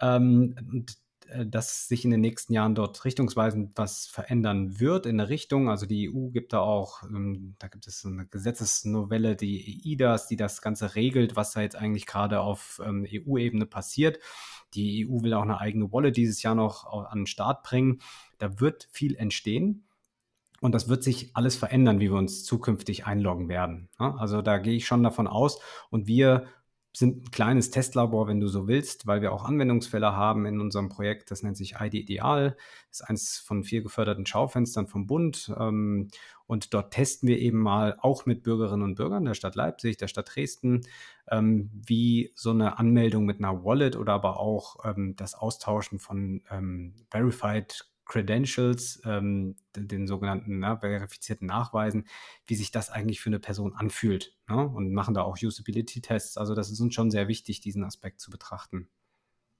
ähm, 0.00 0.56
und 0.70 0.96
äh, 1.32 1.46
dass 1.46 1.88
sich 1.88 2.04
in 2.04 2.10
den 2.10 2.20
nächsten 2.20 2.52
Jahren 2.52 2.74
dort 2.74 3.04
richtungsweisend 3.04 3.72
was 3.76 4.06
verändern 4.06 4.80
wird 4.80 5.06
in 5.06 5.18
der 5.18 5.28
Richtung. 5.28 5.68
Also 5.68 5.86
die 5.86 6.10
EU 6.10 6.28
gibt 6.30 6.52
da 6.52 6.60
auch, 6.60 7.02
ähm, 7.04 7.56
da 7.58 7.68
gibt 7.68 7.86
es 7.86 8.04
eine 8.04 8.26
Gesetzesnovelle, 8.26 9.36
die 9.36 9.82
EIDAS, 9.84 10.28
die 10.28 10.36
das 10.36 10.62
Ganze 10.62 10.94
regelt, 10.94 11.36
was 11.36 11.52
da 11.52 11.60
jetzt 11.60 11.76
eigentlich 11.76 12.06
gerade 12.06 12.40
auf 12.40 12.80
ähm, 12.84 13.06
EU-Ebene 13.10 13.66
passiert. 13.66 14.18
Die 14.74 15.06
EU 15.06 15.22
will 15.22 15.34
auch 15.34 15.42
eine 15.42 15.60
eigene 15.60 15.92
Wallet 15.92 16.16
dieses 16.16 16.42
Jahr 16.42 16.54
noch 16.54 16.86
an 16.86 17.20
den 17.20 17.26
Start 17.26 17.62
bringen. 17.62 18.00
Da 18.38 18.60
wird 18.60 18.88
viel 18.90 19.14
entstehen. 19.16 19.84
Und 20.62 20.76
das 20.76 20.88
wird 20.88 21.02
sich 21.02 21.34
alles 21.34 21.56
verändern, 21.56 21.98
wie 21.98 22.08
wir 22.08 22.16
uns 22.16 22.44
zukünftig 22.44 23.04
einloggen 23.04 23.48
werden. 23.48 23.88
Also 23.98 24.42
da 24.42 24.58
gehe 24.58 24.76
ich 24.76 24.86
schon 24.86 25.02
davon 25.02 25.26
aus. 25.26 25.58
Und 25.90 26.06
wir 26.06 26.46
sind 26.94 27.24
ein 27.24 27.30
kleines 27.32 27.70
Testlabor, 27.70 28.28
wenn 28.28 28.38
du 28.38 28.46
so 28.46 28.68
willst, 28.68 29.08
weil 29.08 29.22
wir 29.22 29.32
auch 29.32 29.44
Anwendungsfälle 29.44 30.14
haben 30.14 30.46
in 30.46 30.60
unserem 30.60 30.88
Projekt. 30.88 31.32
Das 31.32 31.42
nennt 31.42 31.56
sich 31.56 31.74
ID 31.80 31.94
Ideal. 31.94 32.56
Das 32.90 33.00
ist 33.00 33.08
eins 33.08 33.38
von 33.38 33.64
vier 33.64 33.82
geförderten 33.82 34.24
Schaufenstern 34.24 34.86
vom 34.86 35.08
Bund. 35.08 35.52
Ähm, 35.58 36.10
und 36.46 36.72
dort 36.74 36.92
testen 36.92 37.28
wir 37.28 37.40
eben 37.40 37.58
mal 37.58 37.96
auch 37.98 38.24
mit 38.26 38.44
Bürgerinnen 38.44 38.84
und 38.84 38.94
Bürgern 38.94 39.24
der 39.24 39.34
Stadt 39.34 39.56
Leipzig, 39.56 39.96
der 39.96 40.06
Stadt 40.06 40.30
Dresden, 40.32 40.82
ähm, 41.28 41.70
wie 41.72 42.30
so 42.36 42.50
eine 42.50 42.78
Anmeldung 42.78 43.24
mit 43.24 43.38
einer 43.38 43.64
Wallet 43.64 43.96
oder 43.96 44.12
aber 44.12 44.38
auch 44.38 44.84
ähm, 44.84 45.16
das 45.16 45.34
Austauschen 45.34 45.98
von 45.98 46.42
Verified 47.10 47.91
Credentials, 48.12 49.00
ähm, 49.06 49.56
den 49.74 50.06
sogenannten 50.06 50.58
ne, 50.58 50.76
verifizierten 50.78 51.46
Nachweisen, 51.46 52.06
wie 52.44 52.54
sich 52.56 52.70
das 52.70 52.90
eigentlich 52.90 53.22
für 53.22 53.30
eine 53.30 53.38
Person 53.38 53.74
anfühlt. 53.74 54.36
Ne? 54.48 54.68
Und 54.68 54.92
machen 54.92 55.14
da 55.14 55.22
auch 55.22 55.38
Usability-Tests. 55.42 56.36
Also 56.36 56.54
das 56.54 56.70
ist 56.70 56.78
uns 56.80 56.94
schon 56.94 57.10
sehr 57.10 57.26
wichtig, 57.26 57.62
diesen 57.62 57.84
Aspekt 57.84 58.20
zu 58.20 58.30
betrachten. 58.30 58.90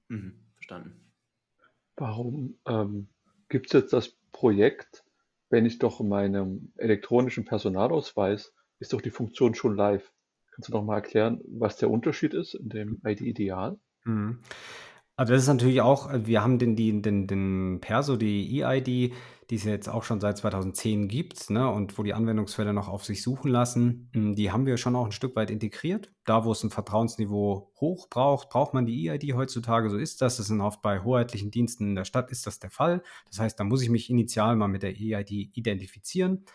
Mhm, 0.09 0.35
verstanden. 0.53 1.11
Warum 1.95 2.59
ähm, 2.67 3.07
gibt 3.49 3.67
es 3.67 3.73
jetzt 3.73 3.91
das 3.91 4.09
Projekt, 4.31 5.03
wenn 5.49 5.65
ich 5.65 5.79
doch 5.79 5.99
in 5.99 6.09
meinem 6.09 6.73
elektronischen 6.77 7.45
Personalausweis, 7.45 8.53
ist 8.77 8.93
doch 8.93 9.01
die 9.01 9.09
Funktion 9.09 9.55
schon 9.55 9.75
live. 9.75 10.11
Kannst 10.51 10.69
du 10.69 10.73
noch 10.73 10.83
mal 10.83 10.97
erklären, 10.97 11.41
was 11.47 11.77
der 11.77 11.89
Unterschied 11.89 12.35
ist 12.35 12.53
in 12.53 12.69
dem 12.69 13.01
ID-Ideal? 13.03 13.79
Mhm. 14.03 14.41
Also, 15.15 15.33
das 15.33 15.43
ist 15.43 15.47
natürlich 15.47 15.81
auch 15.81 16.09
wir 16.11 16.41
haben 16.41 16.57
den 16.57 16.75
die 16.75 17.01
den 17.01 17.27
den 17.27 17.79
Perso, 17.81 18.17
die 18.17 18.63
EID, 18.63 19.13
die 19.49 19.55
es 19.55 19.63
jetzt 19.63 19.87
auch 19.87 20.03
schon 20.03 20.19
seit 20.19 20.39
2010 20.39 21.07
gibt, 21.07 21.51
ne, 21.51 21.69
und 21.69 21.99
wo 21.99 22.03
die 22.03 22.15
Anwendungsfälle 22.15 22.73
noch 22.73 22.87
auf 22.87 23.05
sich 23.05 23.21
suchen 23.21 23.51
lassen, 23.51 24.09
hm, 24.13 24.35
die 24.35 24.51
haben 24.51 24.65
wir 24.65 24.77
schon 24.77 24.95
auch 24.95 25.05
ein 25.05 25.11
Stück 25.11 25.35
weit 25.35 25.51
integriert. 25.51 26.11
Da, 26.25 26.45
wo 26.45 26.51
es 26.51 26.63
ein 26.63 26.71
Vertrauensniveau 26.71 27.71
hoch 27.79 28.09
braucht, 28.09 28.49
braucht 28.49 28.73
man 28.73 28.87
die 28.87 29.07
EID 29.07 29.33
heutzutage. 29.35 29.91
So 29.91 29.97
ist 29.97 30.21
das. 30.21 30.37
Das 30.37 30.47
sind 30.47 30.61
oft 30.61 30.81
bei 30.81 31.01
hoheitlichen 31.03 31.51
Diensten 31.51 31.89
in 31.89 31.95
der 31.95 32.05
Stadt 32.05 32.31
ist 32.31 32.47
das 32.47 32.57
der 32.59 32.71
Fall. 32.71 33.03
Das 33.29 33.39
heißt, 33.39 33.59
da 33.59 33.63
muss 33.63 33.83
ich 33.83 33.89
mich 33.89 34.09
initial 34.09 34.55
mal 34.55 34.67
mit 34.67 34.81
der 34.81 34.95
EID 34.99 35.51
identifizieren. 35.53 36.45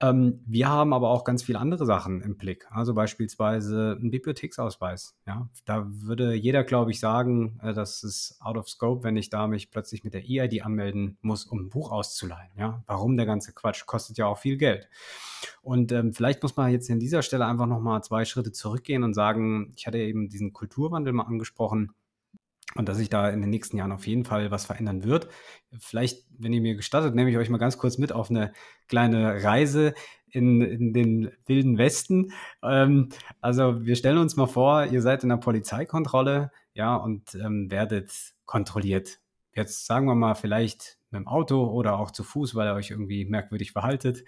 Ähm, 0.00 0.42
wir 0.46 0.68
haben 0.68 0.92
aber 0.92 1.10
auch 1.10 1.24
ganz 1.24 1.44
viele 1.44 1.60
andere 1.60 1.86
Sachen 1.86 2.20
im 2.20 2.36
Blick. 2.36 2.66
Also 2.70 2.94
beispielsweise 2.94 3.96
ein 4.00 4.10
Bibliotheksausweis. 4.10 5.16
Ja, 5.26 5.48
da 5.64 5.86
würde 5.86 6.34
jeder, 6.34 6.64
glaube 6.64 6.90
ich, 6.90 6.98
sagen, 6.98 7.60
äh, 7.62 7.72
das 7.72 8.02
ist 8.02 8.36
out 8.40 8.56
of 8.56 8.68
scope, 8.68 9.04
wenn 9.04 9.16
ich 9.16 9.30
da 9.30 9.46
mich 9.46 9.70
plötzlich 9.70 10.02
mit 10.02 10.14
der 10.14 10.24
EID 10.28 10.62
anmelden 10.62 11.16
muss, 11.22 11.44
um 11.44 11.60
ein 11.60 11.70
Buch 11.70 11.92
auszuleihen. 11.92 12.50
Ja, 12.58 12.82
warum 12.86 13.16
der 13.16 13.26
ganze 13.26 13.52
Quatsch? 13.52 13.86
Kostet 13.86 14.18
ja 14.18 14.26
auch 14.26 14.38
viel 14.38 14.56
Geld. 14.56 14.88
Und 15.62 15.92
ähm, 15.92 16.12
vielleicht 16.12 16.42
muss 16.42 16.56
man 16.56 16.72
jetzt 16.72 16.90
an 16.90 16.98
dieser 16.98 17.22
Stelle 17.22 17.46
einfach 17.46 17.66
nochmal 17.66 18.02
zwei 18.02 18.24
Schritte 18.24 18.52
zurückgehen 18.52 19.04
und 19.04 19.14
sagen, 19.14 19.72
ich 19.76 19.86
hatte 19.86 19.98
eben 19.98 20.28
diesen 20.28 20.52
Kulturwandel 20.52 21.12
mal 21.12 21.24
angesprochen 21.24 21.92
und 22.76 22.88
dass 22.88 22.98
sich 22.98 23.08
da 23.08 23.28
in 23.28 23.40
den 23.40 23.50
nächsten 23.50 23.76
Jahren 23.76 23.92
auf 23.92 24.06
jeden 24.06 24.24
Fall 24.24 24.50
was 24.50 24.66
verändern 24.66 25.04
wird. 25.04 25.28
Vielleicht, 25.78 26.24
wenn 26.38 26.52
ihr 26.52 26.60
mir 26.60 26.74
gestattet, 26.74 27.14
nehme 27.14 27.30
ich 27.30 27.36
euch 27.36 27.50
mal 27.50 27.58
ganz 27.58 27.78
kurz 27.78 27.98
mit 27.98 28.12
auf 28.12 28.30
eine 28.30 28.52
kleine 28.88 29.42
Reise 29.42 29.94
in, 30.30 30.60
in 30.60 30.92
den 30.92 31.30
wilden 31.46 31.78
Westen. 31.78 32.32
Ähm, 32.62 33.08
also 33.40 33.84
wir 33.84 33.96
stellen 33.96 34.18
uns 34.18 34.36
mal 34.36 34.46
vor, 34.46 34.86
ihr 34.86 35.02
seid 35.02 35.22
in 35.22 35.28
der 35.28 35.36
Polizeikontrolle, 35.36 36.50
ja, 36.74 36.96
und 36.96 37.34
ähm, 37.36 37.70
werdet 37.70 38.10
kontrolliert. 38.44 39.20
Jetzt 39.52 39.86
sagen 39.86 40.06
wir 40.06 40.16
mal 40.16 40.34
vielleicht 40.34 40.98
mit 41.10 41.20
dem 41.20 41.28
Auto 41.28 41.66
oder 41.66 41.98
auch 41.98 42.10
zu 42.10 42.24
Fuß, 42.24 42.56
weil 42.56 42.66
ihr 42.66 42.74
euch 42.74 42.90
irgendwie 42.90 43.24
merkwürdig 43.24 43.70
verhaltet 43.70 44.24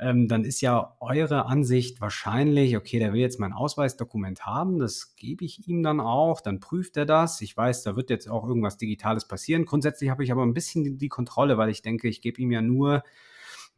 ähm, 0.00 0.28
dann 0.28 0.44
ist 0.44 0.60
ja 0.60 0.96
eure 1.00 1.46
Ansicht 1.46 2.00
wahrscheinlich, 2.00 2.76
okay, 2.76 2.98
der 2.98 3.12
will 3.12 3.20
jetzt 3.20 3.40
mein 3.40 3.52
Ausweisdokument 3.52 4.46
haben, 4.46 4.78
das 4.78 5.16
gebe 5.16 5.44
ich 5.44 5.66
ihm 5.68 5.82
dann 5.82 6.00
auch, 6.00 6.40
dann 6.40 6.60
prüft 6.60 6.96
er 6.96 7.06
das. 7.06 7.40
Ich 7.40 7.56
weiß, 7.56 7.82
da 7.82 7.96
wird 7.96 8.10
jetzt 8.10 8.28
auch 8.28 8.46
irgendwas 8.46 8.76
Digitales 8.76 9.26
passieren. 9.26 9.64
Grundsätzlich 9.64 10.10
habe 10.10 10.22
ich 10.22 10.30
aber 10.30 10.42
ein 10.42 10.54
bisschen 10.54 10.84
die, 10.84 10.96
die 10.96 11.08
Kontrolle, 11.08 11.58
weil 11.58 11.68
ich 11.68 11.82
denke, 11.82 12.08
ich 12.08 12.20
gebe 12.20 12.40
ihm 12.40 12.52
ja 12.52 12.62
nur 12.62 13.02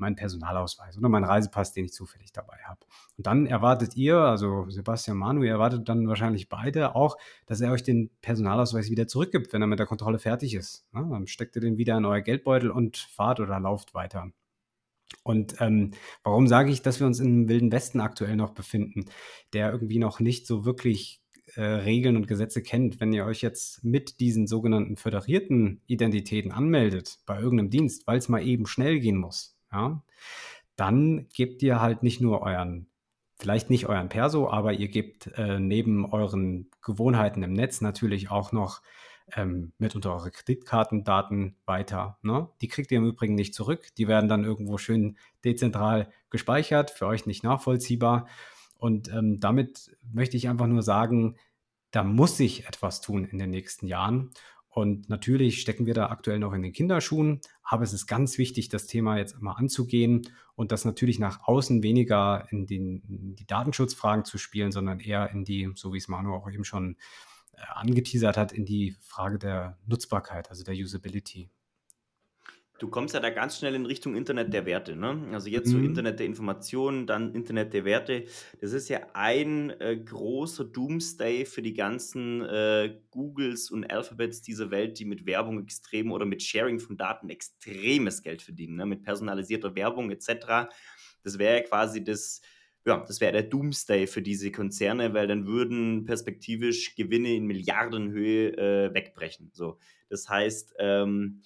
meinen 0.00 0.16
Personalausweis 0.16 0.96
oder 0.98 1.08
meinen 1.08 1.24
Reisepass, 1.24 1.72
den 1.72 1.84
ich 1.84 1.92
zufällig 1.92 2.32
dabei 2.32 2.56
habe. 2.64 2.80
Und 3.16 3.26
dann 3.26 3.46
erwartet 3.46 3.96
ihr, 3.96 4.16
also 4.16 4.68
Sebastian 4.68 5.16
Manu, 5.16 5.42
ihr 5.42 5.52
erwartet 5.52 5.88
dann 5.88 6.08
wahrscheinlich 6.08 6.48
beide 6.48 6.94
auch, 6.94 7.16
dass 7.46 7.60
er 7.60 7.70
euch 7.70 7.82
den 7.82 8.10
Personalausweis 8.22 8.90
wieder 8.90 9.06
zurückgibt, 9.06 9.52
wenn 9.52 9.62
er 9.62 9.68
mit 9.68 9.78
der 9.78 9.86
Kontrolle 9.86 10.18
fertig 10.18 10.54
ist. 10.54 10.86
Ja, 10.94 11.02
dann 11.02 11.26
steckt 11.26 11.54
ihr 11.56 11.62
den 11.62 11.76
wieder 11.76 11.96
in 11.98 12.04
euer 12.04 12.22
Geldbeutel 12.22 12.70
und 12.70 12.96
fahrt 12.96 13.40
oder 13.40 13.60
lauft 13.60 13.94
weiter. 13.94 14.32
Und 15.22 15.56
ähm, 15.60 15.92
warum 16.22 16.46
sage 16.46 16.70
ich, 16.70 16.82
dass 16.82 17.00
wir 17.00 17.06
uns 17.06 17.20
im 17.20 17.48
Wilden 17.48 17.72
Westen 17.72 18.00
aktuell 18.00 18.36
noch 18.36 18.50
befinden, 18.50 19.06
der 19.52 19.72
irgendwie 19.72 19.98
noch 19.98 20.20
nicht 20.20 20.46
so 20.46 20.64
wirklich 20.64 21.20
äh, 21.54 21.62
Regeln 21.62 22.16
und 22.16 22.26
Gesetze 22.26 22.62
kennt? 22.62 23.00
Wenn 23.00 23.12
ihr 23.12 23.26
euch 23.26 23.42
jetzt 23.42 23.84
mit 23.84 24.20
diesen 24.20 24.46
sogenannten 24.46 24.96
föderierten 24.96 25.82
Identitäten 25.86 26.52
anmeldet 26.52 27.18
bei 27.26 27.40
irgendeinem 27.40 27.70
Dienst, 27.70 28.06
weil 28.06 28.18
es 28.18 28.28
mal 28.28 28.46
eben 28.46 28.66
schnell 28.66 29.00
gehen 29.00 29.18
muss, 29.18 29.56
ja, 29.72 30.02
dann 30.76 31.28
gebt 31.34 31.62
ihr 31.62 31.80
halt 31.80 32.02
nicht 32.02 32.20
nur 32.20 32.40
euren, 32.40 32.86
vielleicht 33.38 33.68
nicht 33.68 33.86
euren 33.86 34.08
Perso, 34.08 34.48
aber 34.48 34.72
ihr 34.72 34.88
gebt 34.88 35.30
äh, 35.36 35.60
neben 35.60 36.06
euren 36.06 36.70
Gewohnheiten 36.82 37.42
im 37.42 37.52
Netz 37.52 37.80
natürlich 37.82 38.30
auch 38.30 38.52
noch 38.52 38.80
ähm, 39.36 39.72
mitunter 39.78 40.12
eure 40.14 40.30
Kreditkartendaten 40.30 41.56
weiter. 41.66 42.18
Ne? 42.22 42.48
Die 42.60 42.68
kriegt 42.68 42.90
ihr 42.90 42.98
im 42.98 43.06
Übrigen 43.06 43.34
nicht 43.34 43.54
zurück. 43.54 43.88
Die 43.98 44.08
werden 44.08 44.28
dann 44.28 44.44
irgendwo 44.44 44.78
schön 44.78 45.16
dezentral 45.44 46.10
gespeichert, 46.30 46.90
für 46.90 47.06
euch 47.06 47.26
nicht 47.26 47.44
nachvollziehbar. 47.44 48.26
Und 48.78 49.08
ähm, 49.12 49.40
damit 49.40 49.96
möchte 50.12 50.36
ich 50.36 50.48
einfach 50.48 50.66
nur 50.66 50.82
sagen, 50.82 51.36
da 51.90 52.04
muss 52.04 52.36
sich 52.36 52.66
etwas 52.66 53.00
tun 53.00 53.24
in 53.24 53.38
den 53.38 53.50
nächsten 53.50 53.86
Jahren. 53.86 54.30
Und 54.68 55.08
natürlich 55.08 55.60
stecken 55.60 55.86
wir 55.86 55.94
da 55.94 56.10
aktuell 56.10 56.38
noch 56.38 56.52
in 56.52 56.62
den 56.62 56.72
Kinderschuhen, 56.72 57.40
aber 57.64 57.82
es 57.82 57.92
ist 57.92 58.06
ganz 58.06 58.38
wichtig, 58.38 58.68
das 58.68 58.86
Thema 58.86 59.18
jetzt 59.18 59.42
mal 59.42 59.54
anzugehen 59.54 60.28
und 60.54 60.70
das 60.70 60.84
natürlich 60.84 61.18
nach 61.18 61.42
außen 61.42 61.82
weniger 61.82 62.46
in, 62.50 62.66
den, 62.66 63.02
in 63.08 63.34
die 63.34 63.46
Datenschutzfragen 63.46 64.24
zu 64.24 64.38
spielen, 64.38 64.70
sondern 64.70 65.00
eher 65.00 65.30
in 65.32 65.44
die, 65.44 65.72
so 65.74 65.92
wie 65.92 65.98
es 65.98 66.06
Manu 66.06 66.34
auch 66.34 66.48
eben 66.48 66.64
schon 66.64 66.96
angeteasert 67.74 68.36
hat, 68.36 68.52
in 68.52 68.64
die 68.64 68.96
Frage 69.00 69.38
der 69.38 69.78
Nutzbarkeit, 69.86 70.50
also 70.50 70.64
der 70.64 70.74
Usability. 70.74 71.50
Du 72.80 72.88
kommst 72.88 73.12
ja 73.12 73.20
da 73.20 73.28
ganz 73.28 73.58
schnell 73.58 73.74
in 73.74 73.84
Richtung 73.84 74.16
Internet 74.16 74.54
der 74.54 74.64
Werte. 74.64 74.96
Ne? 74.96 75.28
Also 75.32 75.50
jetzt 75.50 75.66
mhm. 75.66 75.72
so 75.72 75.78
Internet 75.80 76.18
der 76.18 76.24
Informationen, 76.24 77.06
dann 77.06 77.34
Internet 77.34 77.74
der 77.74 77.84
Werte. 77.84 78.24
Das 78.62 78.72
ist 78.72 78.88
ja 78.88 79.00
ein 79.12 79.68
äh, 79.80 79.98
großer 79.98 80.64
Doomsday 80.64 81.44
für 81.44 81.60
die 81.60 81.74
ganzen 81.74 82.40
äh, 82.40 82.98
Googles 83.10 83.70
und 83.70 83.84
Alphabets 83.92 84.40
dieser 84.40 84.70
Welt, 84.70 84.98
die 84.98 85.04
mit 85.04 85.26
Werbung 85.26 85.62
extrem 85.62 86.10
oder 86.10 86.24
mit 86.24 86.42
Sharing 86.42 86.80
von 86.80 86.96
Daten 86.96 87.28
extremes 87.28 88.22
Geld 88.22 88.40
verdienen, 88.40 88.76
ne? 88.76 88.86
mit 88.86 89.02
personalisierter 89.02 89.74
Werbung 89.74 90.10
etc. 90.10 90.70
Das 91.22 91.38
wäre 91.38 91.58
ja 91.58 91.62
quasi 91.62 92.02
das, 92.02 92.40
ja, 92.86 93.04
das 93.06 93.20
wäre 93.20 93.32
der 93.32 93.42
Doomsday 93.42 94.06
für 94.06 94.22
diese 94.22 94.50
Konzerne, 94.50 95.12
weil 95.12 95.26
dann 95.26 95.46
würden 95.46 96.04
perspektivisch 96.04 96.94
Gewinne 96.94 97.34
in 97.34 97.46
Milliardenhöhe 97.46 98.56
äh, 98.56 98.94
wegbrechen. 98.94 99.50
So, 99.52 99.78
das 100.08 100.28
heißt, 100.28 100.74
ähm, 100.78 101.42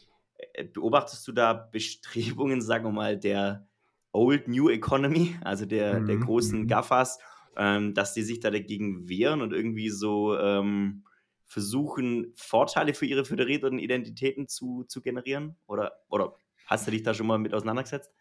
äh, 0.53 0.65
beobachtest 0.65 1.27
du 1.27 1.33
da 1.33 1.53
Bestrebungen, 1.53 2.61
sagen 2.63 2.85
wir 2.85 2.93
mal, 2.93 3.19
der 3.19 3.67
Old 4.13 4.47
New 4.47 4.69
Economy, 4.71 5.37
also 5.43 5.67
der, 5.67 6.01
mhm. 6.01 6.07
der 6.07 6.17
großen 6.19 6.61
mhm. 6.61 6.69
GAFAs, 6.69 7.19
ähm, 7.57 7.95
dass 7.95 8.15
die 8.15 8.23
sich 8.23 8.41
da 8.41 8.51
dagegen 8.51 9.09
wehren 9.09 9.41
und 9.41 9.53
irgendwie 9.53 9.91
so 9.91 10.39
ähm, 10.39 11.05
versuchen, 11.47 12.33
Vorteile 12.37 12.95
für 12.95 13.07
ihre 13.07 13.25
föderierten 13.25 13.79
Identitäten 13.79 14.49
zu, 14.49 14.85
zu 14.85 15.03
generieren? 15.03 15.57
Oder, 15.67 15.93
oder 16.09 16.37
hast 16.67 16.87
du 16.87 16.93
dich 16.93 17.03
da 17.03 17.13
schon 17.13 17.27
mal 17.27 17.39
mit 17.39 17.55
auseinandergesetzt? 17.55 18.13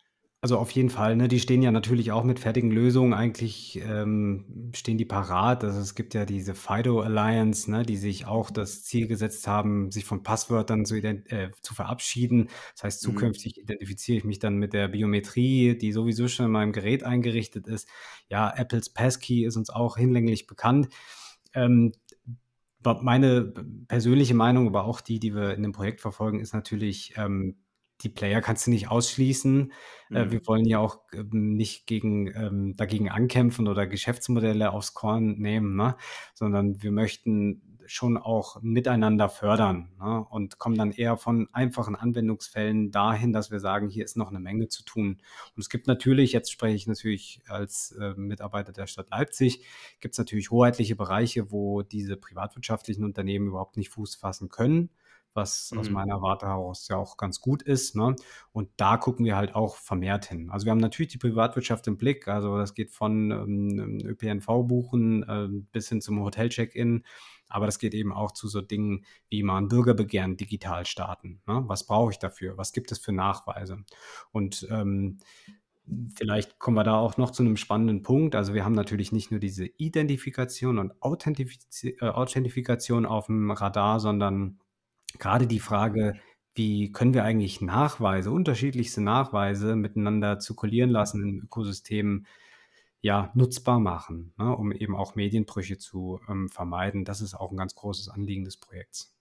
Also 0.44 0.58
auf 0.58 0.72
jeden 0.72 0.90
Fall, 0.90 1.16
ne? 1.16 1.30
Die 1.30 1.40
stehen 1.40 1.62
ja 1.62 1.72
natürlich 1.72 2.12
auch 2.12 2.26
mit 2.26 2.38
fertigen 2.38 2.70
Lösungen. 2.70 3.14
Eigentlich 3.14 3.80
ähm, 3.82 4.74
stehen 4.76 4.98
die 4.98 5.06
parat. 5.06 5.64
Also 5.64 5.80
es 5.80 5.96
gibt 5.96 6.14
ja 6.14 6.26
diese 6.26 6.54
FIDO 6.54 7.00
Alliance, 7.00 7.72
ne, 7.72 7.84
die 7.84 7.96
sich 7.96 8.26
auch 8.26 8.52
das 8.52 8.84
Ziel 8.84 9.08
gesetzt 9.08 9.48
haben, 9.48 9.90
sich 9.90 10.04
von 10.04 10.22
Passwörtern 10.22 10.86
zu, 10.86 10.98
äh, 10.98 11.52
zu 11.62 11.74
verabschieden. 11.74 12.50
Das 12.74 12.84
heißt, 12.84 13.08
mhm. 13.08 13.12
zukünftig 13.14 13.58
identifiziere 13.58 14.18
ich 14.18 14.26
mich 14.26 14.40
dann 14.40 14.58
mit 14.58 14.74
der 14.74 14.90
Biometrie, 14.90 15.78
die 15.78 15.94
sowieso 15.94 16.28
schon 16.28 16.48
in 16.48 16.52
meinem 16.52 16.74
Gerät 16.74 17.06
eingerichtet 17.06 17.70
ist. 17.70 17.88
Ja, 18.28 18.50
Apples 18.50 18.90
Passkey 18.90 19.46
ist 19.46 19.56
uns 19.56 19.70
auch 19.70 19.96
hinlänglich 19.96 20.46
bekannt. 20.46 20.90
Ähm, 21.54 21.94
meine 22.84 23.54
persönliche 23.88 24.34
Meinung, 24.34 24.68
aber 24.68 24.84
auch 24.84 25.00
die, 25.00 25.22
die 25.22 25.34
wir 25.34 25.54
in 25.54 25.64
dem 25.64 25.72
Projekt 25.72 26.02
verfolgen, 26.02 26.42
ist 26.42 26.54
natürlich, 26.54 27.14
ähm, 27.16 27.63
die 28.04 28.10
Player 28.10 28.42
kannst 28.42 28.68
du 28.68 28.72
nicht 28.72 28.90
ausschließen. 28.90 29.72
Äh, 30.12 30.26
mhm. 30.26 30.32
wir 30.32 30.48
wollen 30.48 30.66
ja 30.66 30.80
auch 30.80 31.00
ähm, 31.14 31.56
nicht 31.56 31.88
gegen, 31.88 32.28
ähm, 32.28 32.76
dagegen 32.76 33.10
ankämpfen 33.10 33.68
oder 33.68 33.88
Geschäftsmodelle 33.88 34.72
aufs 34.72 34.94
Korn 34.94 35.40
nehmen, 35.40 35.76
ne? 35.76 35.96
sondern 36.34 36.82
wir 36.84 36.92
möchten 36.92 37.74
schon 37.86 38.18
auch 38.18 38.62
miteinander 38.62 39.28
fördern 39.28 39.92
ne? 40.00 40.26
und 40.30 40.58
kommen 40.58 40.78
dann 40.78 40.92
eher 40.92 41.18
von 41.18 41.50
einfachen 41.52 41.96
Anwendungsfällen 41.96 42.92
dahin, 42.92 43.34
dass 43.34 43.52
wir 43.52 43.60
sagen, 43.60 43.90
hier 43.90 44.06
ist 44.06 44.16
noch 44.16 44.30
eine 44.30 44.40
Menge 44.40 44.70
zu 44.70 44.84
tun. 44.84 45.22
Und 45.56 45.62
es 45.62 45.70
gibt 45.70 45.88
natürlich, 45.88 46.32
jetzt 46.32 46.52
spreche 46.52 46.76
ich 46.76 46.88
natürlich 46.88 47.42
als 47.48 47.92
äh, 48.00 48.14
Mitarbeiter 48.16 48.72
der 48.72 48.88
Stadt 48.88 49.10
Leipzig, 49.12 49.66
gibt 50.00 50.14
es 50.14 50.20
natürlich 50.20 50.52
hoheitliche 50.52 50.96
Bereiche, 50.96 51.52
wo 51.52 51.82
diese 51.82 52.16
privatwirtschaftlichen 52.18 53.04
Unternehmen 53.04 53.48
überhaupt 53.48 53.78
nicht 53.78 53.90
Fuß 53.90 54.16
fassen 54.16 54.50
können 54.50 54.90
was 55.34 55.72
mhm. 55.72 55.80
aus 55.80 55.90
meiner 55.90 56.22
Warte 56.22 56.48
heraus 56.48 56.88
ja 56.88 56.98
auch 56.98 57.18
ganz 57.18 57.42
gut 57.42 57.62
ist. 57.62 57.96
Ne? 57.96 58.16
Und 58.52 58.70
da 58.78 58.98
gucken 58.98 59.26
wir 59.26 59.36
halt 59.36 59.56
auch 59.56 59.76
vermehrt 59.78 60.26
hin. 60.26 60.50
Also 60.50 60.66
wir 60.66 60.72
haben 60.72 60.80
natürlich 60.80 61.12
die 61.12 61.18
Privatwirtschaft 61.18 61.88
im 61.88 61.98
Blick. 61.98 62.28
Also 62.28 62.58
das 62.58 62.74
geht 62.74 62.92
von 62.92 63.32
ähm, 63.32 64.00
ÖPNV-Buchen 64.04 65.24
äh, 65.24 65.48
bis 65.72 65.90
hin 65.90 66.02
zum 66.02 66.22
Hotel-Check-In. 66.22 67.04
Aber 67.50 67.66
das 67.66 67.78
geht 67.78 67.94
eben 67.94 68.12
auch 68.14 68.32
zu 68.32 68.48
so 68.48 68.62
Dingen 68.62 69.06
wie 69.30 69.44
mal 69.44 69.58
ein 69.58 69.68
Bürgerbegehren 69.68 70.38
digital 70.38 70.86
starten. 70.86 71.42
Ne? 71.46 71.64
Was 71.68 71.86
brauche 71.86 72.12
ich 72.12 72.20
dafür? 72.20 72.58
Was 72.58 72.74
gibt 72.74 72.92
es 72.92 73.00
für 73.00 73.12
Nachweise? 73.12 73.78
Und 74.32 74.68
ähm, 74.72 75.20
Vielleicht 76.16 76.60
kommen 76.60 76.78
wir 76.78 76.86
da 76.86 76.96
auch 76.96 77.18
noch 77.18 77.32
zu 77.32 77.44
einem 77.44 77.58
spannenden 77.58 78.04
Punkt. 78.04 78.36
Also 78.36 78.54
wir 78.54 78.64
haben 78.64 78.74
natürlich 78.74 79.12
nicht 79.12 79.32
nur 79.32 79.42
diese 79.42 79.66
Identifikation 79.66 80.80
und 80.80 80.94
Authentifiz 81.02 81.84
äh, 81.84 81.98
Authentifikation 82.00 83.06
auf 83.06 83.26
dem 83.26 83.52
Radar, 83.52 84.00
sondern 84.00 84.60
gerade 85.20 85.48
die 85.48 85.60
Frage, 85.60 86.20
wie 86.56 86.92
können 86.92 87.14
wir 87.14 87.24
eigentlich 87.24 87.62
Nachweise, 87.62 88.32
unterschiedlichste 88.32 89.02
Nachweise 89.02 89.76
miteinander 89.76 90.40
zirkulieren 90.40 90.90
lassen 90.90 91.24
in 91.24 91.40
Ökosystemen, 91.42 92.28
ja, 93.02 93.32
nutzbar 93.34 93.80
machen, 93.80 94.34
ne, 94.38 94.56
um 94.56 94.72
eben 94.72 94.96
auch 94.96 95.16
Medienbrüche 95.16 95.78
zu 95.78 96.22
ähm, 96.30 96.50
vermeiden. 96.50 97.04
Das 97.04 97.22
ist 97.22 97.34
auch 97.34 97.52
ein 97.52 97.58
ganz 97.58 97.76
großes 97.76 98.10
Anliegen 98.10 98.46
des 98.46 98.58
Projekts. 98.58 99.14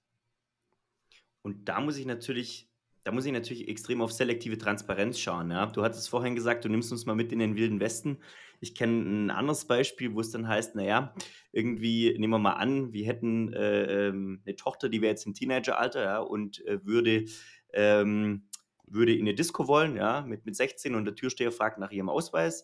Und 1.42 1.68
da 1.68 1.80
muss 1.80 1.96
ich 1.96 2.06
natürlich 2.06 2.72
da 3.04 3.10
muss 3.10 3.26
ich 3.26 3.32
natürlich 3.32 3.68
extrem 3.68 4.00
auf 4.00 4.12
selektive 4.12 4.58
Transparenz 4.58 5.18
schauen. 5.18 5.50
Ja? 5.50 5.66
Du 5.66 5.82
hattest 5.82 6.08
vorhin 6.08 6.34
gesagt, 6.34 6.64
du 6.64 6.68
nimmst 6.68 6.92
uns 6.92 7.06
mal 7.06 7.16
mit 7.16 7.32
in 7.32 7.40
den 7.40 7.56
wilden 7.56 7.80
Westen. 7.80 8.18
Ich 8.62 8.76
kenne 8.76 9.26
ein 9.26 9.30
anderes 9.30 9.64
Beispiel, 9.64 10.14
wo 10.14 10.20
es 10.20 10.30
dann 10.30 10.46
heißt, 10.46 10.76
naja, 10.76 11.14
irgendwie 11.50 12.16
nehmen 12.16 12.32
wir 12.32 12.38
mal 12.38 12.52
an, 12.52 12.92
wir 12.92 13.04
hätten 13.06 13.52
äh, 13.52 14.06
ähm, 14.08 14.40
eine 14.46 14.54
Tochter, 14.54 14.88
die 14.88 15.02
wäre 15.02 15.10
jetzt 15.10 15.26
im 15.26 15.34
Teenageralter 15.34 16.02
ja, 16.02 16.18
und 16.20 16.64
äh, 16.66 16.78
würde, 16.84 17.24
ähm, 17.72 18.48
würde 18.86 19.14
in 19.14 19.22
eine 19.22 19.34
Disco 19.34 19.66
wollen, 19.66 19.96
ja, 19.96 20.22
mit, 20.22 20.46
mit 20.46 20.54
16 20.54 20.94
und 20.94 21.04
der 21.04 21.16
Türsteher 21.16 21.50
fragt 21.50 21.78
nach 21.78 21.90
ihrem 21.90 22.08
Ausweis. 22.08 22.62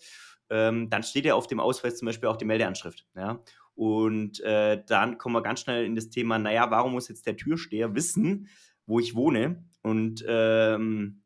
Ähm, 0.51 0.89
dann 0.89 1.03
steht 1.03 1.25
ja 1.25 1.35
auf 1.35 1.49
dem 1.49 1.59
Ausweis 1.59 1.99
zum 1.99 2.07
Beispiel 2.07 2.29
auch 2.29 2.37
die 2.37 2.45
Meldeanschrift. 2.45 3.07
Ja? 3.17 3.43
Und 3.75 4.41
äh, 4.41 4.83
dann 4.87 5.19
kommen 5.19 5.35
wir 5.35 5.43
ganz 5.43 5.61
schnell 5.61 5.85
in 5.85 5.97
das 5.97 6.11
Thema, 6.11 6.39
naja, 6.39 6.71
warum 6.71 6.93
muss 6.93 7.09
jetzt 7.09 7.27
der 7.27 7.37
Türsteher 7.37 7.95
wissen, 7.97 8.49
wo 8.87 9.01
ich 9.01 9.17
wohne 9.17 9.65
und 9.83 10.25
ähm, 10.29 11.23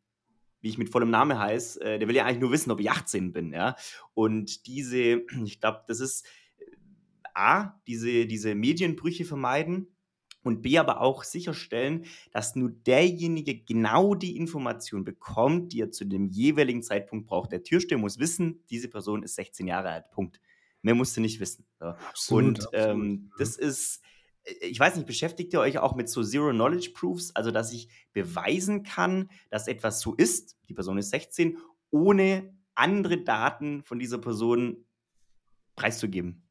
wie 0.62 0.68
ich 0.68 0.78
mit 0.78 0.88
vollem 0.88 1.10
Namen 1.10 1.38
heiße, 1.38 1.80
äh, 1.82 1.98
der 1.98 2.08
will 2.08 2.16
ja 2.16 2.24
eigentlich 2.24 2.40
nur 2.40 2.52
wissen, 2.52 2.70
ob 2.70 2.80
ich 2.80 2.90
18 2.90 3.32
bin, 3.32 3.52
ja. 3.52 3.76
Und 4.14 4.66
diese, 4.66 5.22
ich 5.44 5.60
glaube, 5.60 5.82
das 5.88 6.00
ist 6.00 6.24
äh, 6.58 6.64
A, 7.34 7.80
diese, 7.86 8.26
diese 8.26 8.54
Medienbrüche 8.54 9.24
vermeiden 9.24 9.88
und 10.44 10.62
B, 10.62 10.78
aber 10.78 11.00
auch 11.00 11.24
sicherstellen, 11.24 12.06
dass 12.32 12.56
nur 12.56 12.70
derjenige 12.70 13.58
genau 13.58 14.14
die 14.14 14.36
Information 14.36 15.04
bekommt, 15.04 15.72
die 15.72 15.80
er 15.80 15.90
zu 15.90 16.04
dem 16.04 16.28
jeweiligen 16.28 16.82
Zeitpunkt 16.82 17.26
braucht. 17.26 17.52
Der 17.52 17.62
Türsteher 17.62 17.98
muss 17.98 18.18
wissen, 18.18 18.62
diese 18.70 18.88
Person 18.88 19.22
ist 19.22 19.34
16 19.34 19.66
Jahre 19.66 19.90
alt, 19.90 20.10
Punkt. 20.10 20.40
Mehr 20.80 20.94
musst 20.96 21.16
du 21.16 21.20
nicht 21.20 21.38
wissen. 21.38 21.64
So. 21.78 21.86
Absolut, 21.86 22.44
und 22.44 22.68
ähm, 22.72 23.30
absolut. 23.30 23.30
das 23.38 23.56
ist 23.56 24.02
ich 24.60 24.78
weiß 24.78 24.96
nicht, 24.96 25.06
beschäftigt 25.06 25.52
ihr 25.52 25.60
euch 25.60 25.78
auch 25.78 25.94
mit 25.94 26.08
so 26.08 26.22
Zero-Knowledge-Proofs, 26.22 27.32
also 27.34 27.50
dass 27.50 27.72
ich 27.72 27.88
beweisen 28.12 28.82
kann, 28.82 29.30
dass 29.50 29.68
etwas 29.68 30.00
so 30.00 30.14
ist, 30.14 30.56
die 30.68 30.74
Person 30.74 30.98
ist 30.98 31.10
16, 31.10 31.58
ohne 31.90 32.54
andere 32.74 33.22
Daten 33.22 33.82
von 33.84 33.98
dieser 33.98 34.18
Person 34.18 34.84
preiszugeben? 35.76 36.48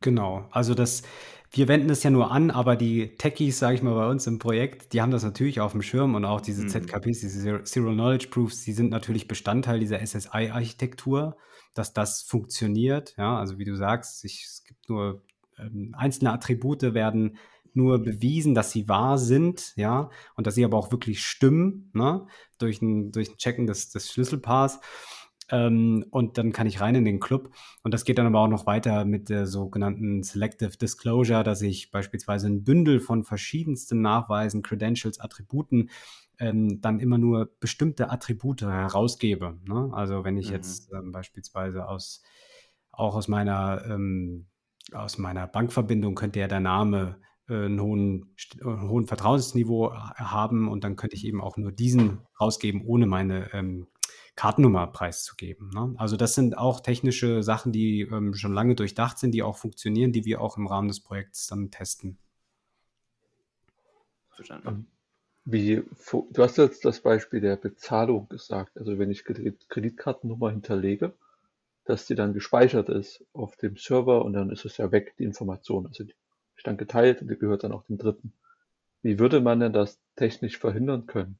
Genau, 0.00 0.48
also 0.52 0.74
das 0.74 1.02
wir 1.50 1.68
wenden 1.68 1.90
es 1.90 2.02
ja 2.02 2.10
nur 2.10 2.30
an, 2.30 2.50
aber 2.50 2.76
die 2.76 3.16
Techies, 3.16 3.58
sage 3.58 3.76
ich 3.76 3.82
mal, 3.82 3.94
bei 3.94 4.08
uns 4.08 4.26
im 4.26 4.38
Projekt, 4.38 4.92
die 4.92 5.00
haben 5.00 5.10
das 5.10 5.22
natürlich 5.22 5.60
auf 5.60 5.72
dem 5.72 5.82
Schirm 5.82 6.14
und 6.14 6.24
auch 6.24 6.40
diese 6.40 6.64
mhm. 6.64 6.68
ZKPs, 6.68 7.20
diese 7.20 7.62
Zero 7.64 7.92
Knowledge 7.92 8.28
Proofs, 8.28 8.64
die 8.64 8.72
sind 8.72 8.90
natürlich 8.90 9.28
Bestandteil 9.28 9.80
dieser 9.80 10.04
SSI-Architektur, 10.04 11.36
dass 11.74 11.92
das 11.92 12.22
funktioniert. 12.22 13.14
Ja, 13.16 13.38
also 13.38 13.58
wie 13.58 13.64
du 13.64 13.76
sagst, 13.76 14.24
ich, 14.24 14.44
es 14.44 14.64
gibt 14.64 14.88
nur 14.88 15.22
ähm, 15.58 15.94
einzelne 15.96 16.32
Attribute 16.32 16.82
werden 16.94 17.36
nur 17.76 18.02
bewiesen, 18.02 18.54
dass 18.54 18.72
sie 18.72 18.88
wahr 18.88 19.18
sind, 19.18 19.74
ja, 19.76 20.08
und 20.34 20.46
dass 20.46 20.54
sie 20.54 20.64
aber 20.64 20.78
auch 20.78 20.90
wirklich 20.90 21.22
stimmen, 21.22 21.90
ne, 21.92 22.26
durch 22.58 22.80
ein, 22.80 23.12
durch 23.12 23.30
ein 23.30 23.36
Checken 23.36 23.66
des, 23.66 23.90
des 23.90 24.10
Schlüsselpaars. 24.12 24.80
Ähm, 25.48 26.06
und 26.10 26.38
dann 26.38 26.52
kann 26.52 26.66
ich 26.66 26.80
rein 26.80 26.96
in 26.96 27.04
den 27.04 27.20
Club. 27.20 27.50
Und 27.82 27.94
das 27.94 28.04
geht 28.04 28.18
dann 28.18 28.26
aber 28.26 28.40
auch 28.40 28.48
noch 28.48 28.66
weiter 28.66 29.04
mit 29.04 29.28
der 29.28 29.46
sogenannten 29.46 30.22
Selective 30.22 30.76
Disclosure, 30.76 31.44
dass 31.44 31.62
ich 31.62 31.90
beispielsweise 31.90 32.48
ein 32.48 32.64
Bündel 32.64 32.98
von 32.98 33.22
verschiedensten 33.22 34.00
Nachweisen, 34.00 34.62
Credentials, 34.62 35.20
Attributen 35.20 35.90
ähm, 36.38 36.80
dann 36.80 36.98
immer 36.98 37.18
nur 37.18 37.50
bestimmte 37.60 38.10
Attribute 38.10 38.62
herausgebe. 38.62 39.58
Ne? 39.66 39.90
Also 39.92 40.24
wenn 40.24 40.36
ich 40.36 40.48
mhm. 40.48 40.54
jetzt 40.54 40.92
ähm, 40.92 41.12
beispielsweise 41.12 41.86
aus 41.86 42.22
auch 42.90 43.14
aus 43.14 43.28
meiner 43.28 43.84
ähm, 43.88 44.46
aus 44.92 45.18
meiner 45.18 45.46
Bankverbindung 45.46 46.14
könnte 46.14 46.40
ja 46.40 46.48
der 46.48 46.60
Name 46.60 47.20
äh, 47.48 47.54
einen 47.54 47.80
hohen, 47.80 48.34
einen 48.60 48.88
hohen 48.88 49.06
Vertrauensniveau 49.06 49.92
haben 49.94 50.68
und 50.68 50.84
dann 50.84 50.96
könnte 50.96 51.16
ich 51.16 51.24
eben 51.24 51.40
auch 51.40 51.56
nur 51.56 51.72
diesen 51.72 52.20
rausgeben, 52.40 52.82
ohne 52.84 53.06
meine 53.06 53.52
ähm, 53.52 53.86
Kartennummer 54.36 54.86
preiszugeben. 54.86 55.70
Ne? 55.70 55.94
Also 55.96 56.16
das 56.16 56.34
sind 56.34 56.58
auch 56.58 56.80
technische 56.80 57.42
Sachen, 57.42 57.72
die 57.72 58.02
ähm, 58.02 58.34
schon 58.34 58.52
lange 58.52 58.74
durchdacht 58.74 59.18
sind, 59.18 59.32
die 59.32 59.42
auch 59.42 59.56
funktionieren, 59.56 60.12
die 60.12 60.24
wir 60.24 60.40
auch 60.40 60.56
im 60.56 60.66
Rahmen 60.66 60.88
des 60.88 61.00
Projekts 61.00 61.46
dann 61.46 61.70
testen. 61.70 62.18
Verstanden. 64.34 64.68
Ähm, 64.68 64.86
wie, 65.46 65.82
du 66.10 66.42
hast 66.42 66.58
jetzt 66.58 66.84
das 66.84 67.00
Beispiel 67.00 67.40
der 67.40 67.56
Bezahlung 67.56 68.28
gesagt. 68.28 68.76
Also 68.76 68.98
wenn 68.98 69.10
ich 69.10 69.24
Kreditkartennummer 69.24 70.50
hinterlege, 70.50 71.14
dass 71.86 72.06
die 72.06 72.14
dann 72.14 72.34
gespeichert 72.34 72.88
ist 72.88 73.24
auf 73.32 73.56
dem 73.56 73.76
Server 73.76 74.24
und 74.24 74.32
dann 74.32 74.50
ist 74.50 74.64
es 74.64 74.76
ja 74.76 74.92
weg, 74.92 75.14
die 75.18 75.24
Information. 75.24 75.86
Also 75.86 76.04
die 76.04 76.14
ist 76.56 76.66
dann 76.66 76.76
geteilt 76.76 77.22
und 77.22 77.30
die 77.30 77.38
gehört 77.38 77.64
dann 77.64 77.72
auch 77.72 77.84
dem 77.84 77.98
Dritten. 77.98 78.32
Wie 79.02 79.18
würde 79.18 79.40
man 79.40 79.60
denn 79.60 79.72
das 79.72 80.00
technisch 80.16 80.58
verhindern 80.58 81.06
können? 81.06 81.38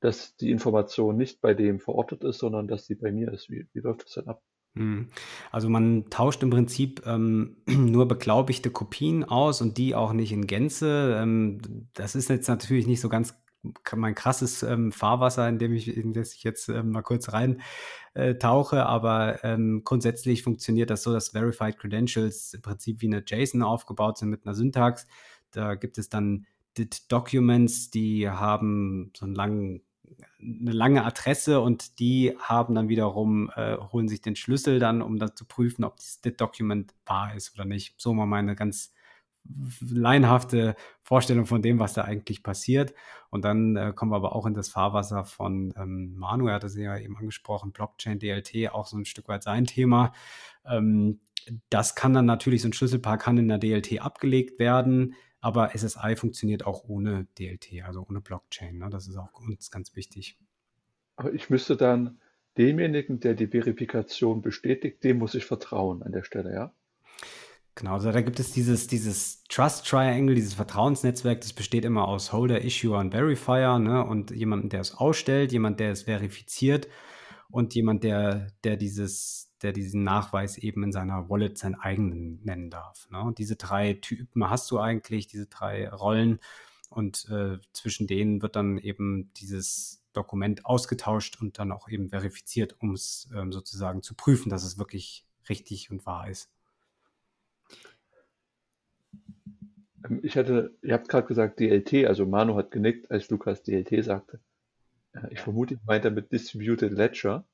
dass 0.00 0.36
die 0.36 0.50
Information 0.50 1.16
nicht 1.16 1.40
bei 1.40 1.54
dem 1.54 1.80
verortet 1.80 2.24
ist, 2.24 2.38
sondern 2.38 2.68
dass 2.68 2.86
sie 2.86 2.94
bei 2.94 3.12
mir 3.12 3.32
ist. 3.32 3.50
Wie, 3.50 3.66
wie 3.72 3.80
läuft 3.80 4.04
das 4.04 4.12
denn 4.12 4.28
ab? 4.28 4.42
Hm. 4.74 5.08
Also 5.50 5.68
man 5.68 6.08
tauscht 6.10 6.42
im 6.42 6.50
Prinzip 6.50 7.02
ähm, 7.06 7.56
nur 7.66 8.06
beglaubigte 8.06 8.70
Kopien 8.70 9.24
aus 9.24 9.60
und 9.60 9.78
die 9.78 9.94
auch 9.94 10.12
nicht 10.12 10.32
in 10.32 10.46
Gänze. 10.46 11.18
Ähm, 11.20 11.88
das 11.94 12.14
ist 12.14 12.28
jetzt 12.28 12.48
natürlich 12.48 12.86
nicht 12.86 13.00
so 13.00 13.08
ganz 13.08 13.34
mein 13.96 14.14
krasses 14.14 14.62
ähm, 14.62 14.92
Fahrwasser, 14.92 15.48
in 15.48 15.58
dem 15.58 15.72
ich, 15.72 15.96
in 15.96 16.12
das 16.12 16.34
ich 16.34 16.44
jetzt 16.44 16.68
ähm, 16.68 16.90
mal 16.90 17.02
kurz 17.02 17.32
rein 17.32 17.60
äh, 18.14 18.34
tauche, 18.36 18.86
aber 18.86 19.42
ähm, 19.44 19.82
grundsätzlich 19.84 20.42
funktioniert 20.42 20.90
das 20.90 21.02
so, 21.02 21.12
dass 21.12 21.30
Verified 21.30 21.78
Credentials 21.78 22.54
im 22.54 22.62
Prinzip 22.62 23.00
wie 23.00 23.06
eine 23.06 23.22
JSON 23.26 23.62
aufgebaut 23.62 24.18
sind 24.18 24.30
mit 24.30 24.46
einer 24.46 24.54
Syntax. 24.54 25.06
Da 25.50 25.74
gibt 25.74 25.98
es 25.98 26.08
dann 26.08 26.46
DIT 26.76 27.10
Documents, 27.10 27.90
die 27.90 28.28
haben 28.28 29.12
so 29.16 29.26
einen 29.26 29.34
langen 29.34 29.82
eine 30.40 30.72
lange 30.72 31.04
Adresse 31.04 31.60
und 31.60 31.98
die 31.98 32.34
haben 32.38 32.74
dann 32.74 32.88
wiederum, 32.88 33.50
äh, 33.56 33.76
holen 33.76 34.08
sich 34.08 34.20
den 34.20 34.36
Schlüssel 34.36 34.78
dann, 34.78 35.02
um 35.02 35.18
dann 35.18 35.36
zu 35.36 35.44
prüfen, 35.44 35.84
ob 35.84 35.96
das 35.96 36.20
Dokument 36.36 36.94
wahr 37.04 37.34
ist 37.34 37.54
oder 37.54 37.64
nicht. 37.64 38.00
So 38.00 38.14
mal 38.14 38.26
meine 38.26 38.54
ganz 38.54 38.92
laienhafte 39.80 40.76
Vorstellung 41.02 41.46
von 41.46 41.62
dem, 41.62 41.78
was 41.78 41.94
da 41.94 42.02
eigentlich 42.02 42.42
passiert. 42.42 42.94
Und 43.30 43.44
dann 43.44 43.76
äh, 43.76 43.92
kommen 43.94 44.12
wir 44.12 44.16
aber 44.16 44.34
auch 44.34 44.46
in 44.46 44.54
das 44.54 44.68
Fahrwasser 44.68 45.24
von 45.24 45.72
ähm, 45.76 46.14
Manu, 46.16 46.48
er 46.48 46.54
hatte 46.54 46.68
sie 46.68 46.82
ja 46.82 46.98
eben 46.98 47.16
angesprochen, 47.16 47.72
Blockchain, 47.72 48.18
DLT, 48.18 48.72
auch 48.72 48.86
so 48.86 48.96
ein 48.96 49.04
Stück 49.04 49.28
weit 49.28 49.42
sein 49.42 49.64
Thema. 49.64 50.12
Ähm, 50.66 51.20
das 51.70 51.94
kann 51.94 52.12
dann 52.12 52.26
natürlich, 52.26 52.62
so 52.62 52.68
ein 52.68 52.72
Schlüsselpaar 52.72 53.18
kann 53.18 53.38
in 53.38 53.48
der 53.48 53.58
DLT 53.58 54.02
abgelegt 54.02 54.58
werden. 54.58 55.14
Aber 55.40 55.70
SSI 55.76 56.16
funktioniert 56.16 56.66
auch 56.66 56.84
ohne 56.88 57.26
DLT, 57.38 57.84
also 57.84 58.04
ohne 58.08 58.20
Blockchain. 58.20 58.78
Ne? 58.78 58.90
Das 58.90 59.06
ist 59.06 59.16
auch 59.16 59.32
uns 59.34 59.70
ganz 59.70 59.94
wichtig. 59.94 60.36
Aber 61.16 61.32
ich 61.32 61.48
müsste 61.48 61.76
dann 61.76 62.20
demjenigen, 62.56 63.20
der 63.20 63.34
die 63.34 63.46
Verifikation 63.46 64.42
bestätigt, 64.42 65.02
dem 65.04 65.18
muss 65.18 65.34
ich 65.34 65.44
vertrauen 65.44 66.02
an 66.02 66.12
der 66.12 66.24
Stelle, 66.24 66.52
ja? 66.52 66.74
Genau, 67.78 67.92
also 67.92 68.10
da 68.10 68.20
gibt 68.22 68.40
es 68.40 68.50
dieses, 68.50 68.88
dieses 68.88 69.44
Trust 69.44 69.86
Triangle, 69.86 70.34
dieses 70.34 70.54
Vertrauensnetzwerk, 70.54 71.42
das 71.42 71.52
besteht 71.52 71.84
immer 71.84 72.08
aus 72.08 72.32
Holder, 72.32 72.60
Issuer 72.60 72.98
und 72.98 73.12
Verifier, 73.12 73.78
ne? 73.78 74.04
Und 74.04 74.32
jemanden, 74.32 74.68
der 74.68 74.80
es 74.80 74.96
ausstellt, 74.96 75.52
jemand, 75.52 75.78
der 75.78 75.92
es 75.92 76.02
verifiziert 76.02 76.88
und 77.50 77.76
jemand, 77.76 78.02
der, 78.02 78.48
der 78.64 78.76
dieses, 78.76 79.52
der 79.62 79.72
diesen 79.72 80.02
Nachweis 80.02 80.58
eben 80.58 80.82
in 80.82 80.90
seiner 80.90 81.30
Wallet 81.30 81.56
seinen 81.56 81.76
eigenen 81.76 82.40
nennen 82.42 82.68
darf. 82.68 83.08
Ne? 83.10 83.22
Und 83.22 83.38
diese 83.38 83.54
drei 83.54 83.94
Typen 83.94 84.50
hast 84.50 84.68
du 84.72 84.80
eigentlich, 84.80 85.28
diese 85.28 85.46
drei 85.46 85.88
Rollen. 85.88 86.40
Und 86.90 87.28
äh, 87.30 87.58
zwischen 87.72 88.08
denen 88.08 88.42
wird 88.42 88.56
dann 88.56 88.78
eben 88.78 89.32
dieses 89.34 90.02
Dokument 90.14 90.66
ausgetauscht 90.66 91.40
und 91.40 91.60
dann 91.60 91.70
auch 91.70 91.88
eben 91.88 92.10
verifiziert, 92.10 92.74
um 92.80 92.94
es 92.94 93.28
ähm, 93.32 93.52
sozusagen 93.52 94.02
zu 94.02 94.16
prüfen, 94.16 94.50
dass 94.50 94.64
es 94.64 94.78
wirklich 94.78 95.24
richtig 95.48 95.92
und 95.92 96.04
wahr 96.06 96.28
ist. 96.28 96.50
Ähm, 97.70 97.78
ich 100.22 100.36
hatte, 100.36 100.76
ihr 100.82 100.94
habt 100.94 101.08
gerade 101.08 101.26
gesagt 101.26 101.60
DLT, 101.60 102.06
also 102.06 102.26
Manu 102.26 102.56
hat 102.56 102.70
genickt, 102.70 103.10
als 103.10 103.30
Lukas 103.30 103.62
DLT 103.62 104.04
sagte. 104.04 104.40
Äh, 105.12 105.28
ich 105.30 105.40
vermute, 105.40 105.74
ich 105.74 105.80
meint 105.84 106.04
damit 106.04 106.32
Distributed 106.32 106.92
Ledger. 106.92 107.44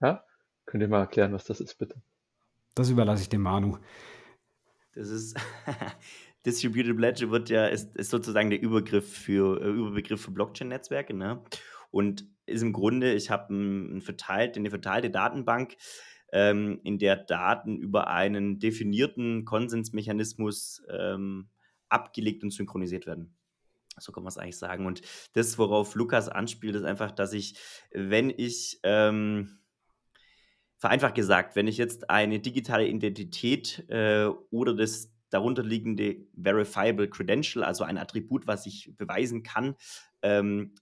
Ja? 0.00 0.24
Könnt 0.66 0.82
ihr 0.82 0.88
mal 0.88 1.00
erklären, 1.00 1.32
was 1.32 1.44
das 1.44 1.60
ist, 1.60 1.78
bitte? 1.78 1.96
Das 2.74 2.90
überlasse 2.90 3.22
ich 3.22 3.28
dem 3.28 3.42
Manu. 3.42 3.78
Das 4.94 5.08
ist 5.08 5.36
Distributed 6.46 6.98
Ledger 6.98 7.30
wird 7.30 7.48
ja 7.48 7.66
ist, 7.66 7.96
ist 7.96 8.10
sozusagen 8.10 8.50
der 8.50 8.60
Übergriff 8.60 9.10
für 9.10 9.60
äh, 9.62 9.68
Überbegriff 9.68 10.22
für 10.22 10.30
Blockchain-Netzwerke, 10.30 11.14
ne? 11.14 11.42
Und 11.90 12.26
ist 12.46 12.62
im 12.62 12.72
Grunde, 12.72 13.14
ich 13.14 13.30
habe 13.30 13.54
ein, 13.54 13.96
ein 13.96 14.00
verteilt, 14.02 14.56
eine 14.56 14.70
verteilte 14.70 15.10
Datenbank, 15.10 15.76
ähm, 16.32 16.80
in 16.82 16.98
der 16.98 17.16
Daten 17.16 17.76
über 17.76 18.08
einen 18.08 18.58
definierten 18.58 19.44
Konsensmechanismus 19.44 20.82
ähm, 20.90 21.48
abgelegt 21.94 22.42
und 22.42 22.50
synchronisiert 22.50 23.06
werden. 23.06 23.34
So 23.98 24.12
kann 24.12 24.24
man 24.24 24.28
es 24.28 24.38
eigentlich 24.38 24.58
sagen. 24.58 24.86
Und 24.86 25.02
das, 25.34 25.56
worauf 25.56 25.94
Lukas 25.94 26.28
anspielt, 26.28 26.74
ist 26.74 26.84
einfach, 26.84 27.12
dass 27.12 27.32
ich, 27.32 27.56
wenn 27.92 28.30
ich 28.30 28.80
ähm, 28.82 29.58
vereinfacht 30.76 31.14
gesagt, 31.14 31.56
wenn 31.56 31.68
ich 31.68 31.78
jetzt 31.78 32.10
eine 32.10 32.40
digitale 32.40 32.86
Identität 32.86 33.88
äh, 33.88 34.26
oder 34.50 34.74
das 34.74 35.10
darunterliegende 35.30 36.26
Verifiable 36.36 37.08
Credential, 37.08 37.64
also 37.64 37.84
ein 37.84 37.98
Attribut, 37.98 38.46
was 38.46 38.66
ich 38.66 38.94
beweisen 38.96 39.42
kann, 39.42 39.76
ähm, 40.22 40.74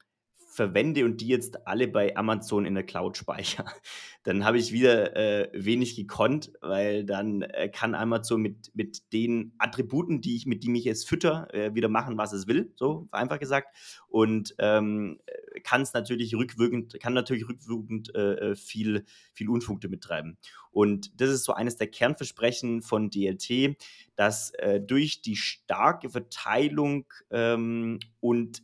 verwende 0.53 1.07
und 1.07 1.23
die 1.23 1.29
jetzt 1.29 1.67
alle 1.67 1.88
bei 1.88 2.15
Amazon 2.15 2.67
in 2.67 2.75
der 2.75 2.85
Cloud 2.85 3.17
speichere, 3.17 3.65
dann 4.23 4.45
habe 4.45 4.59
ich 4.59 4.73
wieder 4.73 5.17
äh, 5.17 5.51
wenig 5.55 5.97
gekonnt, 5.97 6.53
weil 6.61 7.05
dann 7.05 7.41
äh, 7.43 7.71
kann 7.71 7.95
Amazon 7.95 8.43
mit, 8.43 8.71
mit 8.75 9.12
den 9.15 9.55
Attributen, 9.59 10.21
die 10.21 10.37
ich, 10.37 10.45
mit 10.45 10.62
denen 10.62 10.75
ich 10.75 10.87
es 10.87 11.05
fütter, 11.05 11.53
äh, 11.55 11.75
wieder 11.75 11.88
machen, 11.88 12.19
was 12.19 12.35
es 12.35 12.47
will, 12.47 12.71
so 12.77 13.09
einfach 13.12 13.38
gesagt. 13.38 13.75
Und 14.09 14.55
ähm, 14.59 15.21
kann 15.65 15.83
es 15.83 15.95
natürlich 15.95 16.35
rückwirkend, 16.35 17.01
kann 17.01 17.15
natürlich 17.15 17.49
rückwirkend 17.49 18.15
äh, 18.15 18.51
äh, 18.51 18.55
viel, 18.55 19.05
viel 19.33 19.49
Unfug 19.49 19.81
damit 19.81 20.03
treiben. 20.03 20.37
Und 20.71 21.19
das 21.21 21.31
ist 21.31 21.45
so 21.45 21.55
eines 21.55 21.77
der 21.77 21.87
Kernversprechen 21.87 22.83
von 22.83 23.09
DLT, 23.09 23.77
dass 24.17 24.51
äh, 24.55 24.81
durch 24.81 25.23
die 25.23 25.37
starke 25.37 26.11
Verteilung 26.11 27.07
ähm, 27.31 28.01
und 28.21 28.62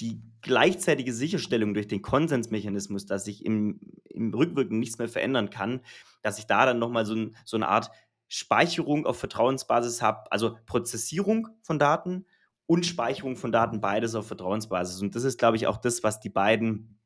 die 0.00 0.20
gleichzeitige 0.42 1.12
Sicherstellung 1.12 1.74
durch 1.74 1.88
den 1.88 2.02
Konsensmechanismus, 2.02 3.06
dass 3.06 3.24
sich 3.24 3.44
im, 3.44 3.80
im 4.10 4.32
Rückwirken 4.32 4.78
nichts 4.78 4.98
mehr 4.98 5.08
verändern 5.08 5.50
kann, 5.50 5.80
dass 6.22 6.38
ich 6.38 6.46
da 6.46 6.66
dann 6.66 6.78
nochmal 6.78 7.06
so, 7.06 7.14
ein, 7.14 7.36
so 7.44 7.56
eine 7.56 7.68
Art 7.68 7.90
Speicherung 8.28 9.06
auf 9.06 9.18
Vertrauensbasis 9.18 10.02
habe, 10.02 10.30
also 10.32 10.56
Prozessierung 10.66 11.48
von 11.62 11.78
Daten 11.78 12.26
und 12.66 12.86
Speicherung 12.86 13.36
von 13.36 13.52
Daten, 13.52 13.80
beides 13.80 14.14
auf 14.14 14.26
Vertrauensbasis. 14.26 15.02
Und 15.02 15.14
das 15.14 15.24
ist, 15.24 15.38
glaube 15.38 15.56
ich, 15.56 15.66
auch 15.66 15.76
das, 15.76 16.02
was 16.02 16.20
die 16.20 16.30
beiden 16.30 16.98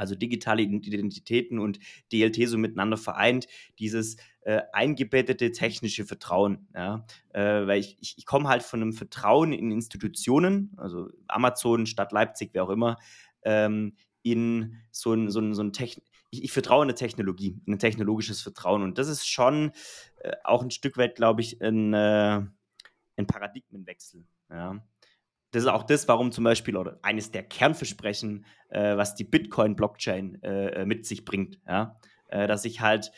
also 0.00 0.14
digitale 0.14 0.62
Identitäten 0.62 1.58
und 1.58 1.78
DLT 2.10 2.48
so 2.48 2.56
miteinander 2.56 2.96
vereint, 2.96 3.46
dieses 3.78 4.16
äh, 4.42 4.62
eingebettete 4.72 5.52
technische 5.52 6.04
Vertrauen. 6.04 6.68
Ja? 6.74 7.04
Äh, 7.32 7.66
weil 7.66 7.80
ich, 7.80 7.96
ich, 8.00 8.18
ich 8.18 8.26
komme 8.26 8.48
halt 8.48 8.62
von 8.62 8.82
einem 8.82 8.92
Vertrauen 8.92 9.52
in 9.52 9.70
Institutionen, 9.70 10.72
also 10.76 11.08
Amazon, 11.28 11.86
Stadt 11.86 12.12
Leipzig, 12.12 12.50
wer 12.52 12.64
auch 12.64 12.70
immer, 12.70 12.98
ähm, 13.42 13.96
in 14.22 14.76
so 14.90 15.12
ein, 15.12 15.30
so 15.30 15.40
ein, 15.40 15.54
so 15.54 15.62
ein 15.62 15.72
Techn 15.72 16.02
ich, 16.30 16.44
ich, 16.44 16.52
vertraue 16.52 16.84
in 16.84 16.88
eine 16.88 16.94
Technologie, 16.94 17.60
in 17.66 17.74
ein 17.74 17.78
technologisches 17.78 18.40
Vertrauen. 18.40 18.82
Und 18.82 18.98
das 18.98 19.08
ist 19.08 19.28
schon 19.28 19.72
äh, 20.20 20.32
auch 20.44 20.62
ein 20.62 20.70
Stück 20.70 20.96
weit, 20.96 21.16
glaube 21.16 21.40
ich, 21.40 21.60
ein, 21.60 21.92
äh, 21.92 22.42
ein 23.16 23.26
Paradigmenwechsel. 23.26 24.24
Ja. 24.48 24.80
Das 25.50 25.64
ist 25.64 25.68
auch 25.68 25.82
das, 25.82 26.06
warum 26.06 26.30
zum 26.30 26.44
Beispiel, 26.44 26.76
oder 26.76 27.00
eines 27.02 27.32
der 27.32 27.42
Kernversprechen, 27.42 28.46
äh, 28.68 28.96
was 28.96 29.16
die 29.16 29.24
Bitcoin-Blockchain 29.24 30.40
äh, 30.42 30.84
mit 30.86 31.04
sich 31.04 31.24
bringt, 31.24 31.58
ja, 31.66 31.98
äh, 32.28 32.46
dass 32.46 32.64
ich 32.64 32.80
halt, 32.80 33.10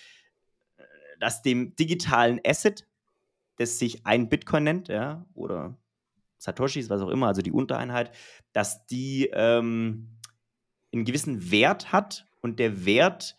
dass 1.22 1.40
dem 1.40 1.76
digitalen 1.76 2.40
Asset, 2.44 2.84
das 3.56 3.78
sich 3.78 4.04
ein 4.04 4.28
Bitcoin 4.28 4.64
nennt, 4.64 4.88
ja, 4.88 5.24
oder 5.34 5.78
Satoshis, 6.36 6.90
was 6.90 7.00
auch 7.00 7.10
immer, 7.10 7.28
also 7.28 7.42
die 7.42 7.52
Untereinheit, 7.52 8.10
dass 8.52 8.86
die 8.86 9.30
ähm, 9.32 10.18
einen 10.92 11.04
gewissen 11.04 11.52
Wert 11.52 11.92
hat 11.92 12.26
und 12.40 12.58
der 12.58 12.84
Wert 12.84 13.36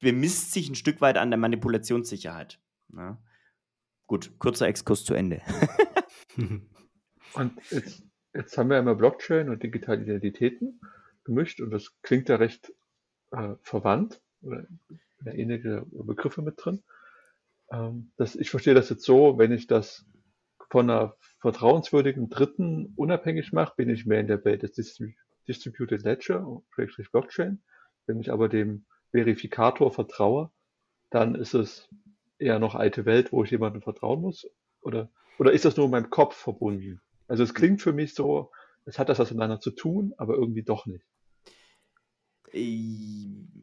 bemisst 0.00 0.52
sich 0.52 0.70
ein 0.70 0.74
Stück 0.74 1.02
weit 1.02 1.18
an 1.18 1.30
der 1.30 1.36
Manipulationssicherheit. 1.36 2.62
Ja. 2.96 3.22
Gut, 4.06 4.38
kurzer 4.38 4.66
Exkurs 4.66 5.04
zu 5.04 5.12
Ende. 5.12 5.42
und 7.34 7.52
jetzt, 7.70 8.04
jetzt 8.32 8.56
haben 8.56 8.70
wir 8.70 8.78
immer 8.78 8.94
Blockchain 8.94 9.50
und 9.50 9.62
digitale 9.62 10.02
Identitäten 10.02 10.80
gemischt 11.24 11.60
und 11.60 11.72
das 11.72 12.00
klingt 12.00 12.30
ja 12.30 12.36
recht 12.36 12.72
äh, 13.32 13.56
verwandt 13.60 14.22
ähnliche 15.24 15.86
Begriffe 15.90 16.42
mit 16.42 16.54
drin. 16.58 16.82
Ähm, 17.70 18.12
das, 18.16 18.36
ich 18.36 18.50
verstehe 18.50 18.74
das 18.74 18.90
jetzt 18.90 19.04
so, 19.04 19.38
wenn 19.38 19.52
ich 19.52 19.66
das 19.66 20.04
von 20.70 20.90
einer 20.90 21.16
vertrauenswürdigen 21.40 22.28
Dritten 22.28 22.92
unabhängig 22.96 23.52
mache, 23.52 23.74
bin 23.76 23.90
ich 23.90 24.06
mehr 24.06 24.20
in 24.20 24.26
der 24.26 24.44
Welt 24.44 24.62
des 24.62 24.72
Distributed 25.46 26.02
Ledger, 26.02 26.62
Blockchain. 27.12 27.62
Wenn 28.06 28.20
ich 28.20 28.32
aber 28.32 28.48
dem 28.48 28.84
Verifikator 29.10 29.92
vertraue, 29.92 30.50
dann 31.10 31.34
ist 31.34 31.54
es 31.54 31.88
eher 32.38 32.58
noch 32.58 32.74
alte 32.74 33.04
Welt, 33.04 33.32
wo 33.32 33.44
ich 33.44 33.50
jemandem 33.50 33.82
vertrauen 33.82 34.20
muss? 34.20 34.46
Oder, 34.80 35.10
oder 35.38 35.52
ist 35.52 35.64
das 35.64 35.76
nur 35.76 35.86
in 35.86 35.92
meinem 35.92 36.10
Kopf 36.10 36.36
verbunden? 36.36 37.00
Also 37.28 37.42
es 37.42 37.54
klingt 37.54 37.82
für 37.82 37.92
mich 37.92 38.14
so, 38.14 38.50
es 38.84 38.98
hat 38.98 39.08
das 39.08 39.18
was 39.18 39.30
miteinander 39.30 39.60
zu 39.60 39.70
tun, 39.70 40.14
aber 40.16 40.34
irgendwie 40.34 40.62
doch 40.62 40.86
nicht. 40.86 41.04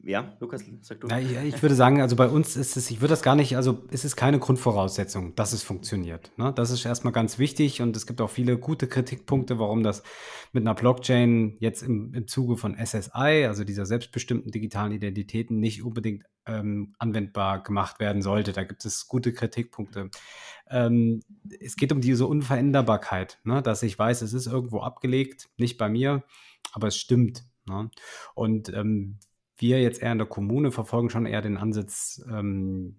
Ja, 0.06 0.36
Lukas, 0.42 0.66
sag 0.82 1.00
du. 1.00 1.08
Ja, 1.08 1.18
ich 1.18 1.62
würde 1.62 1.76
sagen, 1.76 2.02
also 2.02 2.18
bei 2.18 2.28
uns 2.28 2.58
ist 2.58 2.76
es, 2.76 2.92
ich 2.92 3.00
würde 3.00 3.14
das 3.14 3.24
gar 3.24 3.38
nicht, 3.38 3.56
also 3.56 3.86
es 3.90 4.04
ist 4.04 4.18
keine 4.18 4.38
Grundvoraussetzung, 4.38 5.34
dass 5.36 5.54
es 5.54 5.64
funktioniert. 5.64 6.30
Ne? 6.36 6.52
Das 6.54 6.72
ist 6.72 6.84
erstmal 6.84 7.14
ganz 7.14 7.40
wichtig 7.40 7.82
und 7.82 7.96
es 7.96 8.06
gibt 8.06 8.20
auch 8.20 8.30
viele 8.30 8.58
gute 8.58 8.88
Kritikpunkte, 8.88 9.60
warum 9.60 9.82
das 9.82 10.04
mit 10.52 10.64
einer 10.64 10.76
Blockchain 10.76 11.56
jetzt 11.60 11.84
im, 11.84 12.14
im 12.14 12.28
Zuge 12.28 12.58
von 12.58 12.76
SSI, 12.76 13.46
also 13.48 13.64
dieser 13.64 13.86
selbstbestimmten 13.86 14.52
digitalen 14.52 14.92
Identitäten, 14.92 15.62
nicht 15.62 15.84
unbedingt 15.84 16.26
ähm, 16.46 16.94
anwendbar 17.00 17.64
gemacht 17.64 18.02
werden 18.02 18.22
sollte. 18.22 18.52
Da 18.52 18.66
gibt 18.66 18.84
es 18.84 19.08
gute 19.08 19.32
Kritikpunkte. 19.32 20.10
Ähm, 20.70 21.22
es 21.62 21.78
geht 21.78 21.94
um 21.94 22.02
diese 22.02 22.28
Unveränderbarkeit, 22.28 23.40
ne? 23.46 23.62
dass 23.62 23.84
ich 23.84 23.98
weiß, 23.98 24.22
es 24.22 24.34
ist 24.34 24.48
irgendwo 24.48 24.82
abgelegt, 24.82 25.48
nicht 25.56 25.78
bei 25.78 25.88
mir, 25.88 26.24
aber 26.74 26.88
es 26.88 26.98
stimmt. 26.98 27.46
Ne? 27.66 27.90
Und 28.36 28.68
ähm, 28.74 29.20
wir 29.58 29.82
jetzt 29.82 30.02
eher 30.02 30.12
in 30.12 30.18
der 30.18 30.28
Kommune 30.28 30.72
verfolgen 30.72 31.10
schon 31.10 31.26
eher 31.26 31.42
den 31.42 31.58
Ansatz 31.58 32.24
ähm, 32.30 32.96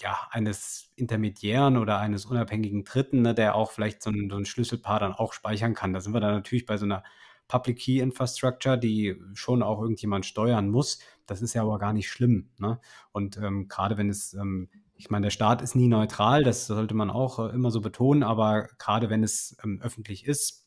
ja, 0.00 0.18
eines 0.30 0.90
Intermediären 0.96 1.76
oder 1.78 1.98
eines 1.98 2.26
unabhängigen 2.26 2.84
Dritten, 2.84 3.22
ne, 3.22 3.34
der 3.34 3.54
auch 3.54 3.70
vielleicht 3.70 4.02
so 4.02 4.10
ein, 4.10 4.28
so 4.30 4.36
ein 4.36 4.44
Schlüsselpaar 4.44 5.00
dann 5.00 5.12
auch 5.12 5.32
speichern 5.32 5.74
kann. 5.74 5.92
Da 5.92 6.00
sind 6.00 6.12
wir 6.12 6.20
dann 6.20 6.34
natürlich 6.34 6.66
bei 6.66 6.76
so 6.76 6.84
einer 6.84 7.02
Public 7.48 7.78
Key 7.78 8.00
Infrastructure, 8.00 8.78
die 8.78 9.16
schon 9.34 9.62
auch 9.62 9.80
irgendjemand 9.80 10.26
steuern 10.26 10.68
muss. 10.68 10.98
Das 11.26 11.42
ist 11.42 11.54
ja 11.54 11.62
aber 11.62 11.78
gar 11.78 11.92
nicht 11.92 12.10
schlimm. 12.10 12.50
Ne? 12.58 12.80
Und 13.12 13.36
ähm, 13.38 13.68
gerade 13.68 13.96
wenn 13.96 14.10
es, 14.10 14.34
ähm, 14.34 14.68
ich 14.96 15.10
meine, 15.10 15.24
der 15.26 15.30
Staat 15.30 15.62
ist 15.62 15.76
nie 15.76 15.88
neutral, 15.88 16.44
das 16.44 16.66
sollte 16.66 16.94
man 16.94 17.10
auch 17.10 17.38
äh, 17.38 17.54
immer 17.54 17.70
so 17.70 17.80
betonen, 17.80 18.22
aber 18.22 18.68
gerade 18.78 19.10
wenn 19.10 19.22
es 19.22 19.56
ähm, 19.62 19.80
öffentlich 19.82 20.26
ist, 20.26 20.65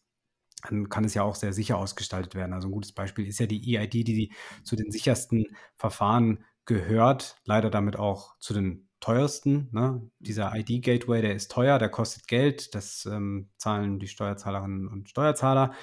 dann 0.68 0.90
kann 0.90 1.06
es 1.06 1.14
ja 1.14 1.24
auch 1.24 1.36
sehr 1.36 1.54
sicher 1.54 1.78
ausgestaltet 1.78 2.36
werden. 2.36 2.54
Also 2.54 2.68
ein 2.68 2.72
gutes 2.72 2.92
Beispiel 2.92 3.28
ist 3.28 3.40
ja 3.40 3.46
die 3.46 3.76
EID, 3.76 3.94
die, 3.94 4.34
zu 4.64 4.76
den 4.76 4.92
sichersten 4.92 5.46
Verfahren 5.78 6.44
gehört, 6.66 7.38
leider 7.46 7.70
damit 7.70 7.98
auch 7.98 8.38
zu 8.40 8.54
den 8.54 8.88
teuersten. 9.00 9.70
Ne? 9.72 10.10
Dieser 10.20 10.54
ID-Gateway, 10.56 11.22
der 11.22 11.36
ist 11.36 11.52
teuer, 11.52 11.80
der 11.80 11.90
kostet 11.90 12.28
Geld, 12.28 12.76
das 12.76 13.06
ähm, 13.06 13.50
zahlen 13.58 14.00
die 14.00 14.08
Steuerzahlerinnen 14.08 14.88
und 14.88 15.10
Steuerzahler. 15.10 15.74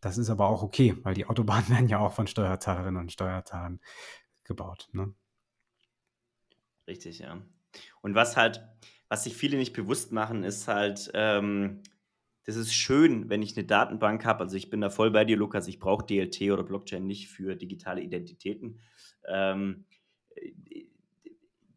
Das 0.00 0.18
ist 0.18 0.30
aber 0.30 0.48
auch 0.48 0.62
okay, 0.62 0.96
weil 1.02 1.14
die 1.14 1.26
Autobahnen 1.26 1.68
werden 1.70 1.88
ja 1.88 1.98
auch 1.98 2.12
von 2.12 2.26
Steuerzahlerinnen 2.26 3.00
und 3.00 3.12
Steuerzahlern 3.12 3.80
gebaut. 4.44 4.88
Ne? 4.92 5.14
Richtig, 6.86 7.18
ja. 7.20 7.42
Und 8.00 8.14
was 8.14 8.36
halt, 8.36 8.66
was 9.08 9.24
sich 9.24 9.36
viele 9.36 9.56
nicht 9.58 9.72
bewusst 9.72 10.12
machen, 10.12 10.44
ist 10.44 10.68
halt, 10.68 11.10
ähm, 11.14 11.82
das 12.48 12.56
ist 12.56 12.72
schön, 12.72 13.28
wenn 13.28 13.42
ich 13.42 13.54
eine 13.58 13.66
Datenbank 13.66 14.24
habe. 14.24 14.40
Also 14.40 14.56
ich 14.56 14.70
bin 14.70 14.80
da 14.80 14.88
voll 14.88 15.10
bei 15.10 15.26
dir, 15.26 15.36
Lukas. 15.36 15.68
Ich 15.68 15.78
brauche 15.78 16.06
DLT 16.06 16.50
oder 16.50 16.62
Blockchain 16.62 17.06
nicht 17.06 17.28
für 17.28 17.54
digitale 17.56 18.00
Identitäten. 18.00 18.80
Ähm, 19.26 19.84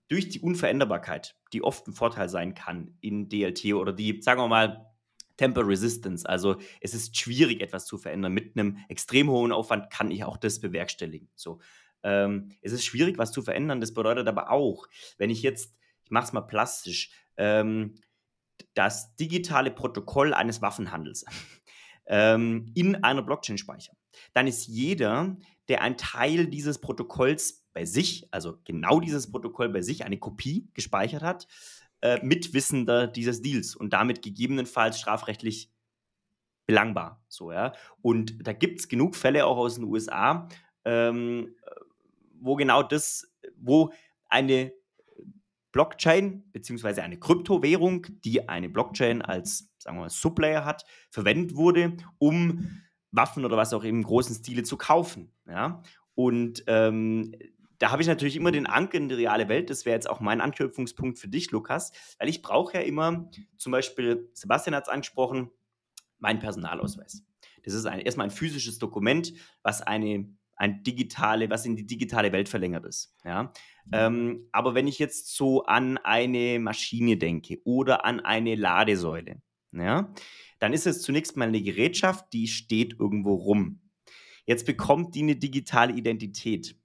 durch 0.07 0.29
die 0.29 0.39
Unveränderbarkeit, 0.39 1.35
die 1.51 1.61
oft 1.61 1.85
ein 1.89 1.93
Vorteil 1.93 2.29
sein 2.29 2.53
kann 2.53 2.95
in 3.01 3.27
DLT 3.27 3.73
oder 3.73 3.91
die, 3.91 4.21
sagen 4.21 4.39
wir 4.39 4.47
mal, 4.47 4.89
Temper 5.35 5.67
Resistance. 5.67 6.27
Also 6.27 6.55
es 6.79 6.93
ist 6.93 7.17
schwierig, 7.17 7.59
etwas 7.59 7.85
zu 7.85 7.97
verändern. 7.97 8.31
Mit 8.31 8.57
einem 8.57 8.77
extrem 8.87 9.29
hohen 9.29 9.51
Aufwand 9.51 9.89
kann 9.89 10.09
ich 10.09 10.23
auch 10.23 10.37
das 10.37 10.61
bewerkstelligen. 10.61 11.27
So. 11.35 11.59
Ähm, 12.01 12.53
es 12.61 12.71
ist 12.71 12.85
schwierig, 12.85 13.17
was 13.17 13.33
zu 13.33 13.41
verändern. 13.41 13.81
Das 13.81 13.93
bedeutet 13.93 14.25
aber 14.29 14.51
auch, 14.51 14.87
wenn 15.17 15.29
ich 15.29 15.41
jetzt, 15.41 15.75
ich 16.05 16.11
mache 16.11 16.27
es 16.27 16.31
mal 16.31 16.41
plastisch, 16.41 17.11
ähm, 17.35 17.95
das 18.73 19.15
digitale 19.15 19.71
Protokoll 19.71 20.33
eines 20.33 20.61
Waffenhandels 20.61 21.25
ähm, 22.05 22.71
in 22.75 23.03
einer 23.03 23.21
Blockchain 23.21 23.57
speichern, 23.57 23.95
dann 24.33 24.47
ist 24.47 24.67
jeder, 24.67 25.37
der 25.67 25.81
ein 25.81 25.97
Teil 25.97 26.47
dieses 26.47 26.79
Protokolls 26.79 27.63
bei 27.73 27.85
sich, 27.85 28.27
also 28.31 28.57
genau 28.65 28.99
dieses 28.99 29.31
Protokoll 29.31 29.69
bei 29.69 29.81
sich, 29.81 30.03
eine 30.03 30.17
Kopie 30.17 30.69
gespeichert 30.73 31.23
hat, 31.23 31.47
äh, 32.01 32.19
Mitwissender 32.23 33.07
dieses 33.07 33.41
Deals 33.41 33.75
und 33.75 33.93
damit 33.93 34.21
gegebenenfalls 34.21 34.99
strafrechtlich 34.99 35.71
belangbar. 36.65 37.23
So, 37.27 37.51
ja. 37.51 37.73
Und 38.01 38.45
da 38.45 38.53
gibt 38.53 38.79
es 38.79 38.87
genug 38.87 39.15
Fälle 39.15 39.45
auch 39.45 39.57
aus 39.57 39.75
den 39.75 39.83
USA, 39.85 40.47
ähm, 40.85 41.55
wo 42.39 42.55
genau 42.55 42.83
das, 42.83 43.31
wo 43.55 43.91
eine 44.27 44.73
Blockchain 45.71 46.43
beziehungsweise 46.51 47.03
eine 47.03 47.17
Kryptowährung, 47.17 48.07
die 48.23 48.49
eine 48.49 48.69
Blockchain 48.69 49.21
als, 49.21 49.71
sagen 49.77 49.97
wir 49.97 50.01
mal, 50.01 50.09
Sublayer 50.09 50.65
hat, 50.65 50.85
verwendet 51.09 51.55
wurde, 51.55 51.97
um 52.17 52.81
Waffen 53.11 53.45
oder 53.45 53.57
was 53.57 53.73
auch 53.73 53.83
im 53.83 54.03
großen 54.03 54.35
Stile 54.35 54.63
zu 54.63 54.77
kaufen. 54.77 55.31
Ja? 55.47 55.81
Und 56.15 56.63
ähm, 56.67 57.33
da 57.79 57.91
habe 57.91 58.01
ich 58.01 58.07
natürlich 58.07 58.35
immer 58.35 58.51
den 58.51 58.67
Anker 58.67 58.97
in 58.97 59.09
die 59.09 59.15
reale 59.15 59.49
Welt. 59.49 59.69
Das 59.69 59.85
wäre 59.85 59.95
jetzt 59.95 60.09
auch 60.09 60.19
mein 60.19 60.39
Anknüpfungspunkt 60.39 61.17
für 61.17 61.27
dich, 61.27 61.51
Lukas, 61.51 61.91
weil 62.19 62.29
ich 62.29 62.41
brauche 62.41 62.77
ja 62.77 62.83
immer, 62.83 63.29
zum 63.57 63.71
Beispiel, 63.71 64.29
Sebastian 64.33 64.75
hat 64.75 64.83
es 64.83 64.89
angesprochen, 64.89 65.49
meinen 66.19 66.39
Personalausweis. 66.39 67.25
Das 67.63 67.73
ist 67.73 67.85
ein, 67.85 67.99
erstmal 67.99 68.27
ein 68.27 68.31
physisches 68.31 68.77
Dokument, 68.77 69.33
was 69.63 69.81
eine 69.81 70.29
ein 70.61 70.83
digitale, 70.83 71.49
was 71.49 71.65
in 71.65 71.75
die 71.75 71.87
digitale 71.87 72.31
Welt 72.31 72.47
verlängert 72.47 72.85
ist. 72.85 73.15
Ja? 73.25 73.51
Ähm, 73.91 74.47
aber 74.51 74.75
wenn 74.75 74.85
ich 74.85 74.99
jetzt 74.99 75.35
so 75.35 75.65
an 75.65 75.97
eine 75.97 76.59
Maschine 76.59 77.17
denke 77.17 77.59
oder 77.63 78.05
an 78.05 78.19
eine 78.19 78.53
Ladesäule, 78.53 79.41
ja, 79.71 80.13
dann 80.59 80.73
ist 80.73 80.85
es 80.85 81.01
zunächst 81.01 81.35
mal 81.35 81.47
eine 81.47 81.63
Gerätschaft, 81.63 82.31
die 82.33 82.47
steht 82.47 82.99
irgendwo 82.99 83.33
rum. 83.33 83.81
Jetzt 84.45 84.67
bekommt 84.67 85.15
die 85.15 85.23
eine 85.23 85.35
digitale 85.35 85.93
Identität. 85.93 86.75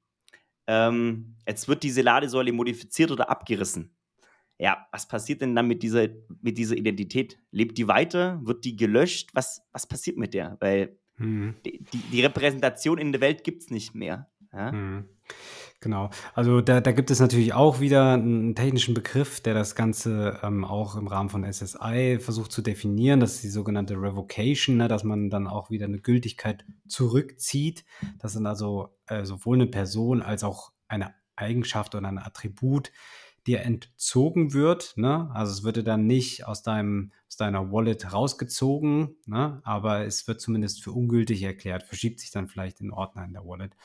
Ähm, 0.67 1.37
jetzt 1.47 1.69
wird 1.69 1.83
diese 1.83 2.01
Ladesäule 2.01 2.53
modifiziert 2.53 3.11
oder 3.11 3.29
abgerissen. 3.29 3.95
Ja, 4.59 4.87
was 4.91 5.07
passiert 5.07 5.43
denn 5.43 5.55
dann 5.55 5.69
mit 5.69 5.83
dieser, 5.83 6.09
mit 6.41 6.57
dieser 6.57 6.77
Identität? 6.77 7.39
Lebt 7.51 7.77
die 7.77 7.89
weiter? 7.89 8.41
Wird 8.43 8.65
die 8.65 8.75
gelöscht? 8.75 9.31
Was, 9.35 9.61
was 9.73 9.87
passiert 9.87 10.17
mit 10.17 10.33
der? 10.33 10.57
Weil 10.61 10.99
hm. 11.17 11.55
Die, 11.65 11.85
die, 12.13 12.21
Repräsentation 12.23 12.99
in 12.99 13.13
der 13.13 13.21
Welt 13.21 13.45
gibt 13.45 13.63
es 13.63 13.71
nicht 13.71 13.95
mehr. 13.95 14.29
Ja? 14.53 14.73
Hm. 14.73 15.05
Genau. 15.81 16.11
Also 16.35 16.63
da, 16.63 16.81
da 16.81 16.93
gibt 16.93 17.11
es 17.11 17.21
natürlich 17.21 17.53
auch 17.53 17.81
wieder 17.81 18.15
einen 18.15 18.55
technischen 18.55 18.95
Begriff, 18.95 19.41
der 19.41 19.55
das 19.55 19.75
Ganze 19.75 20.41
ähm, 20.43 20.65
auch 20.65 20.97
im 20.97 21.07
Rahmen 21.07 21.29
von 21.29 21.45
SSI 21.45 22.19
versucht 22.21 22.51
zu 22.51 22.63
definieren. 22.63 23.21
Das 23.21 23.35
ist 23.35 23.45
die 23.45 23.49
sogenannte 23.49 23.95
Revocation, 23.95 24.79
ne, 24.79 24.89
dass 24.89 25.05
man 25.05 25.31
dann 25.31 25.47
auch 25.47 25.71
wieder 25.71 25.87
eine 25.87 25.99
Gültigkeit 25.99 26.65
zurückzieht. 26.89 27.85
Das 28.19 28.33
sind 28.33 28.47
also 28.47 28.97
äh, 29.07 29.25
sowohl 29.25 29.59
eine 29.59 29.67
Person 29.67 30.23
als 30.23 30.45
auch 30.45 30.73
eine 30.89 31.15
Eigenschaft 31.37 31.95
oder 31.95 32.09
ein 32.09 32.19
Attribut 32.19 32.91
dir 33.47 33.61
entzogen 33.63 34.53
wird. 34.53 34.97
Ne? 34.97 35.31
Also 35.33 35.53
es 35.53 35.65
würde 35.65 35.85
dann 35.85 36.07
nicht 36.07 36.47
aus 36.47 36.63
deinem 36.63 37.13
aus 37.29 37.37
deiner 37.37 37.73
Wallet 37.73 38.13
rausgezogen, 38.13 39.17
ne? 39.27 39.61
aber 39.65 40.07
es 40.07 40.29
wird 40.29 40.41
zumindest 40.41 40.83
für 40.83 40.93
ungültig 40.93 41.43
erklärt, 41.43 41.83
verschiebt 41.83 42.21
sich 42.21 42.31
dann 42.31 42.47
vielleicht 42.47 42.81
in 42.81 42.93
Ordner 42.93 43.25
in 43.25 43.33
der 43.33 43.45
Wallet. 43.45 43.77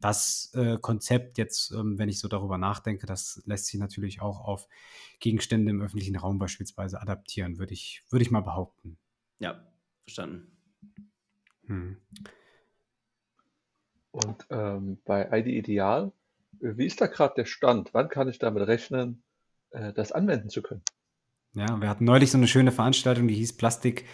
Das 0.00 0.52
äh, 0.54 0.76
Konzept 0.78 1.38
jetzt, 1.38 1.72
ähm, 1.72 1.98
wenn 1.98 2.10
ich 2.10 2.18
so 2.18 2.28
darüber 2.28 2.58
nachdenke, 2.58 3.06
das 3.06 3.42
lässt 3.46 3.66
sich 3.66 3.80
natürlich 3.80 4.20
auch 4.20 4.40
auf 4.40 4.68
Gegenstände 5.18 5.70
im 5.70 5.80
öffentlichen 5.80 6.16
Raum 6.16 6.38
beispielsweise 6.38 7.00
adaptieren, 7.00 7.58
würde 7.58 7.72
ich, 7.72 8.04
würde 8.10 8.22
ich 8.22 8.30
mal 8.30 8.42
behaupten. 8.42 8.98
Ja, 9.38 9.66
verstanden. 10.02 10.56
Hm. 11.66 11.96
Und 14.10 14.46
ähm, 14.50 14.98
bei 15.04 15.26
ID 15.38 15.46
Ideal, 15.46 16.12
wie 16.60 16.86
ist 16.86 17.00
da 17.00 17.06
gerade 17.06 17.34
der 17.36 17.44
Stand? 17.44 17.90
Wann 17.92 18.08
kann 18.08 18.28
ich 18.28 18.38
damit 18.38 18.66
rechnen, 18.66 19.22
äh, 19.70 19.92
das 19.92 20.12
anwenden 20.12 20.48
zu 20.48 20.62
können? 20.62 20.82
Ja, 21.54 21.80
wir 21.80 21.88
hatten 21.88 22.04
neulich 22.04 22.30
so 22.30 22.38
eine 22.38 22.46
schöne 22.46 22.70
Veranstaltung, 22.70 23.26
die 23.26 23.34
hieß 23.34 23.56
Plastik, 23.56 24.04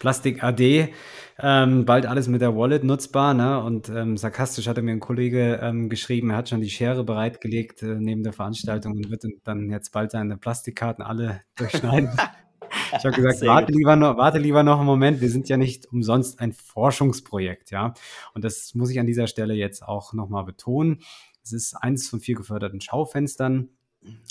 Plastik 0.00 0.42
AD. 0.42 0.92
Ähm, 1.38 1.84
bald 1.84 2.06
alles 2.06 2.26
mit 2.26 2.40
der 2.40 2.56
Wallet 2.56 2.82
nutzbar. 2.82 3.34
Ne? 3.34 3.62
Und 3.62 3.88
ähm, 3.88 4.16
sarkastisch 4.16 4.66
hatte 4.66 4.82
mir 4.82 4.90
ein 4.90 5.00
Kollege 5.00 5.60
ähm, 5.62 5.88
geschrieben, 5.88 6.30
er 6.30 6.38
hat 6.38 6.48
schon 6.48 6.60
die 6.60 6.70
Schere 6.70 7.04
bereitgelegt 7.04 7.82
äh, 7.82 7.94
neben 8.00 8.24
der 8.24 8.32
Veranstaltung 8.32 8.94
und 8.94 9.10
wird 9.10 9.24
dann 9.44 9.70
jetzt 9.70 9.92
bald 9.92 10.10
seine 10.10 10.36
Plastikkarten 10.36 11.04
alle 11.04 11.42
durchschneiden. 11.56 12.10
Ich 12.96 13.04
habe 13.04 13.14
gesagt, 13.14 13.42
warte 13.42 13.72
lieber, 13.72 13.96
noch, 13.96 14.16
warte 14.16 14.38
lieber 14.38 14.62
noch 14.62 14.78
einen 14.78 14.86
Moment. 14.86 15.20
Wir 15.20 15.30
sind 15.30 15.48
ja 15.48 15.56
nicht 15.56 15.86
umsonst 15.92 16.40
ein 16.40 16.52
Forschungsprojekt, 16.52 17.70
ja. 17.70 17.94
Und 18.34 18.44
das 18.44 18.74
muss 18.74 18.90
ich 18.90 18.98
an 18.98 19.06
dieser 19.06 19.26
Stelle 19.26 19.54
jetzt 19.54 19.82
auch 19.82 20.12
nochmal 20.14 20.44
betonen. 20.44 21.00
Es 21.42 21.52
ist 21.52 21.74
eines 21.74 22.08
von 22.08 22.20
vier 22.20 22.36
geförderten 22.36 22.80
Schaufenstern. 22.80 23.70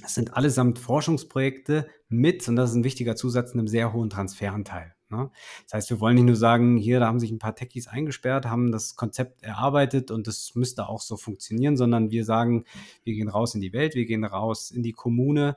Es 0.03 0.15
sind 0.15 0.33
allesamt 0.35 0.79
Forschungsprojekte 0.79 1.87
mit, 2.09 2.47
und 2.47 2.55
das 2.55 2.71
ist 2.71 2.75
ein 2.75 2.83
wichtiger 2.83 3.15
Zusatz, 3.15 3.53
einem 3.53 3.67
sehr 3.67 3.93
hohen 3.93 4.09
Transferanteil. 4.09 4.93
Ne? 5.09 5.29
Das 5.63 5.73
heißt, 5.73 5.89
wir 5.89 5.99
wollen 5.99 6.15
nicht 6.15 6.25
nur 6.25 6.35
sagen, 6.35 6.77
hier, 6.77 6.99
da 6.99 7.07
haben 7.07 7.19
sich 7.19 7.31
ein 7.31 7.39
paar 7.39 7.55
Techies 7.55 7.87
eingesperrt, 7.87 8.45
haben 8.45 8.71
das 8.71 8.95
Konzept 8.95 9.43
erarbeitet 9.43 10.11
und 10.11 10.27
das 10.27 10.55
müsste 10.55 10.87
auch 10.87 11.01
so 11.01 11.17
funktionieren, 11.17 11.77
sondern 11.77 12.11
wir 12.11 12.25
sagen, 12.25 12.65
wir 13.03 13.13
gehen 13.13 13.29
raus 13.29 13.55
in 13.55 13.61
die 13.61 13.73
Welt, 13.73 13.95
wir 13.95 14.05
gehen 14.05 14.23
raus 14.23 14.71
in 14.71 14.83
die 14.83 14.93
Kommune, 14.93 15.55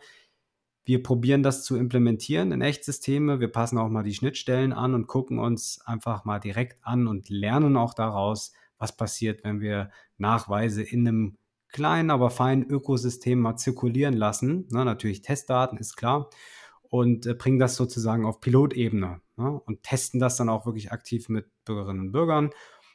wir 0.84 1.02
probieren 1.02 1.42
das 1.42 1.64
zu 1.64 1.76
implementieren 1.76 2.52
in 2.52 2.60
Echtsysteme. 2.60 3.40
Wir 3.40 3.50
passen 3.50 3.78
auch 3.78 3.88
mal 3.88 4.02
die 4.02 4.14
Schnittstellen 4.14 4.74
an 4.74 4.92
und 4.92 5.06
gucken 5.06 5.38
uns 5.38 5.80
einfach 5.86 6.26
mal 6.26 6.40
direkt 6.40 6.84
an 6.84 7.06
und 7.06 7.30
lernen 7.30 7.76
auch 7.76 7.94
daraus, 7.94 8.52
was 8.76 8.94
passiert, 8.94 9.44
wenn 9.44 9.60
wir 9.60 9.90
Nachweise 10.18 10.82
in 10.82 11.08
einem 11.08 11.38
kleinen, 11.74 12.10
aber 12.10 12.30
feinen 12.30 12.64
Ökosystem 12.64 13.40
mal 13.40 13.56
zirkulieren 13.56 14.14
lassen. 14.14 14.66
Na, 14.70 14.84
natürlich 14.84 15.20
Testdaten 15.20 15.76
ist 15.76 15.96
klar. 15.96 16.30
Und 16.88 17.26
äh, 17.26 17.34
bringen 17.34 17.58
das 17.58 17.74
sozusagen 17.74 18.24
auf 18.24 18.40
Pilotebene 18.40 19.20
ne? 19.36 19.60
und 19.66 19.82
testen 19.82 20.20
das 20.20 20.36
dann 20.36 20.48
auch 20.48 20.64
wirklich 20.64 20.92
aktiv 20.92 21.28
mit 21.28 21.50
Bürgerinnen 21.64 22.00
und 22.00 22.12
Bürgern, 22.12 22.50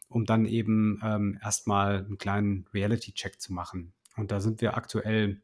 um 0.08 0.24
dann 0.26 0.46
eben 0.46 1.02
ähm, 1.04 1.38
erstmal 1.44 2.06
einen 2.06 2.18
kleinen 2.18 2.66
Reality-Check 2.74 3.42
zu 3.42 3.52
machen. 3.52 3.94
Und 4.16 4.32
da 4.32 4.40
sind 4.40 4.62
wir 4.62 4.78
aktuell 4.78 5.42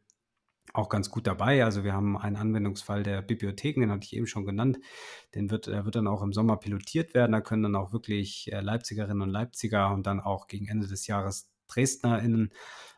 auch 0.74 0.88
ganz 0.88 1.10
gut 1.10 1.28
dabei. 1.28 1.66
Also 1.66 1.84
wir 1.84 1.94
haben 1.94 2.18
einen 2.18 2.38
Anwendungsfall 2.38 3.04
der 3.04 3.22
Bibliotheken, 3.22 3.82
den 3.82 3.92
hatte 3.92 4.06
ich 4.06 4.16
eben 4.16 4.28
schon 4.28 4.46
genannt. 4.46 4.80
Den 5.36 5.52
wird, 5.52 5.68
der 5.68 5.84
wird 5.84 5.96
dann 5.96 6.08
auch 6.08 6.22
im 6.22 6.32
Sommer 6.32 6.56
pilotiert 6.56 7.14
werden. 7.14 7.34
Da 7.34 7.42
können 7.42 7.64
dann 7.64 7.76
auch 7.76 7.92
wirklich 7.92 8.50
äh, 8.54 8.62
Leipzigerinnen 8.62 9.22
und 9.22 9.30
Leipziger 9.30 9.94
und 9.94 10.08
dann 10.08 10.22
auch 10.22 10.48
gegen 10.48 10.68
Ende 10.68 10.88
des 10.88 11.08
Jahres 11.08 11.50
DresdnerInnen 11.68 12.54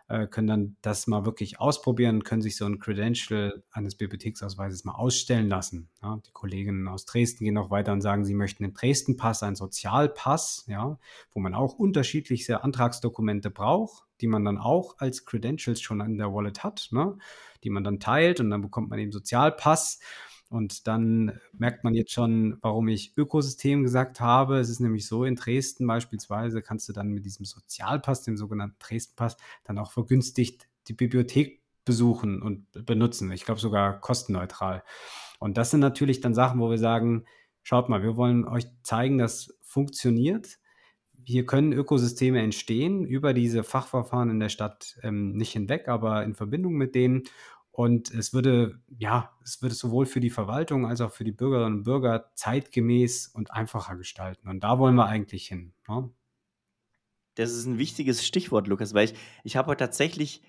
äh, 0.09 0.27
können 0.27 0.47
dann 0.47 0.77
das 0.81 1.07
mal 1.07 1.25
wirklich 1.25 1.59
ausprobieren, 1.59 2.23
können 2.23 2.41
sich 2.41 2.55
so 2.55 2.65
ein 2.65 2.79
Credential 2.79 3.63
eines 3.71 3.95
Bibliotheksausweises 3.95 4.85
mal 4.85 4.93
ausstellen 4.93 5.49
lassen. 5.49 5.89
Ja, 6.01 6.19
die 6.25 6.31
Kolleginnen 6.31 6.87
aus 6.87 7.05
Dresden 7.05 7.43
gehen 7.43 7.55
noch 7.55 7.69
weiter 7.69 7.93
und 7.93 8.01
sagen, 8.01 8.23
sie 8.23 8.33
möchten 8.33 8.63
den 8.63 8.73
Dresden-Pass, 8.73 9.43
einen 9.43 9.55
Sozialpass, 9.55 10.65
ja, 10.67 10.97
wo 11.31 11.39
man 11.39 11.53
auch 11.53 11.73
unterschiedlichste 11.73 12.63
Antragsdokumente 12.63 13.49
braucht, 13.49 14.05
die 14.21 14.27
man 14.27 14.45
dann 14.45 14.57
auch 14.57 14.97
als 14.99 15.25
Credentials 15.25 15.81
schon 15.81 15.99
in 16.01 16.17
der 16.17 16.33
Wallet 16.33 16.63
hat, 16.63 16.87
ne, 16.91 17.17
die 17.63 17.69
man 17.69 17.83
dann 17.83 17.99
teilt 17.99 18.39
und 18.39 18.49
dann 18.49 18.61
bekommt 18.61 18.89
man 18.89 18.99
eben 18.99 19.11
Sozialpass. 19.11 19.99
Und 20.49 20.87
dann 20.87 21.39
merkt 21.51 21.83
man 21.83 21.93
jetzt 21.93 22.11
schon, 22.11 22.57
warum 22.61 22.87
ich 22.87 23.17
Ökosystem 23.17 23.83
gesagt 23.83 24.21
habe. 24.21 24.59
Es 24.59 24.69
ist 24.69 24.79
nämlich 24.79 25.05
so, 25.05 25.25
in 25.25 25.35
Dresden 25.35 25.85
beispielsweise 25.85 26.61
kannst 26.61 26.87
du 26.87 26.93
dann 26.93 27.09
mit 27.09 27.25
diesem 27.25 27.45
Sozialpass, 27.45 28.23
dem 28.23 28.37
sogenannten 28.37 28.77
Dresdenpass, 28.79 29.37
dann 29.65 29.77
auch 29.77 29.91
vergünstigt 29.91 30.67
die 30.87 30.93
Bibliothek 30.93 31.61
besuchen 31.83 32.41
und 32.41 32.65
benutzen. 32.85 33.31
Ich 33.31 33.45
glaube 33.45 33.59
sogar 33.59 33.99
kostenneutral. 33.99 34.83
Und 35.39 35.57
das 35.57 35.71
sind 35.71 35.79
natürlich 35.79 36.21
dann 36.21 36.33
Sachen, 36.33 36.59
wo 36.59 36.69
wir 36.69 36.77
sagen, 36.77 37.25
schaut 37.63 37.89
mal, 37.89 38.03
wir 38.03 38.15
wollen 38.15 38.45
euch 38.45 38.65
zeigen, 38.83 39.17
dass 39.17 39.57
funktioniert. 39.61 40.59
Hier 41.23 41.45
können 41.45 41.73
Ökosysteme 41.73 42.41
entstehen 42.41 43.05
über 43.05 43.33
diese 43.33 43.63
Fachverfahren 43.63 44.29
in 44.29 44.39
der 44.39 44.49
Stadt 44.49 44.97
ähm, 45.03 45.33
nicht 45.33 45.51
hinweg, 45.51 45.89
aber 45.89 46.23
in 46.23 46.35
Verbindung 46.35 46.73
mit 46.73 46.95
denen. 46.95 47.23
Und 47.77 48.09
es 48.09 48.33
würde, 48.33 48.79
ja, 48.97 49.37
es 49.43 49.61
würde 49.61 49.75
sowohl 49.75 50.07
für 50.07 50.19
die 50.19 50.31
Verwaltung 50.31 50.87
als 50.87 50.99
auch 50.99 51.11
für 51.11 51.23
die 51.23 51.31
Bürgerinnen 51.31 51.75
und 51.75 51.83
Bürger 51.83 52.31
zeitgemäß 52.33 53.27
und 53.27 53.51
einfacher 53.51 53.95
gestalten. 53.95 54.49
Und 54.49 54.63
da 54.63 54.79
wollen 54.79 54.95
wir 54.95 55.05
eigentlich 55.05 55.47
hin. 55.47 55.73
Ne? 55.87 56.09
Das 57.37 57.51
ist 57.51 57.67
ein 57.67 57.77
wichtiges 57.77 58.25
Stichwort, 58.25 58.67
Lukas, 58.67 58.95
weil 58.95 59.05
ich, 59.05 59.13
ich 59.43 59.57
habe 59.57 59.67
heute 59.67 59.83
tatsächlich 59.83 60.41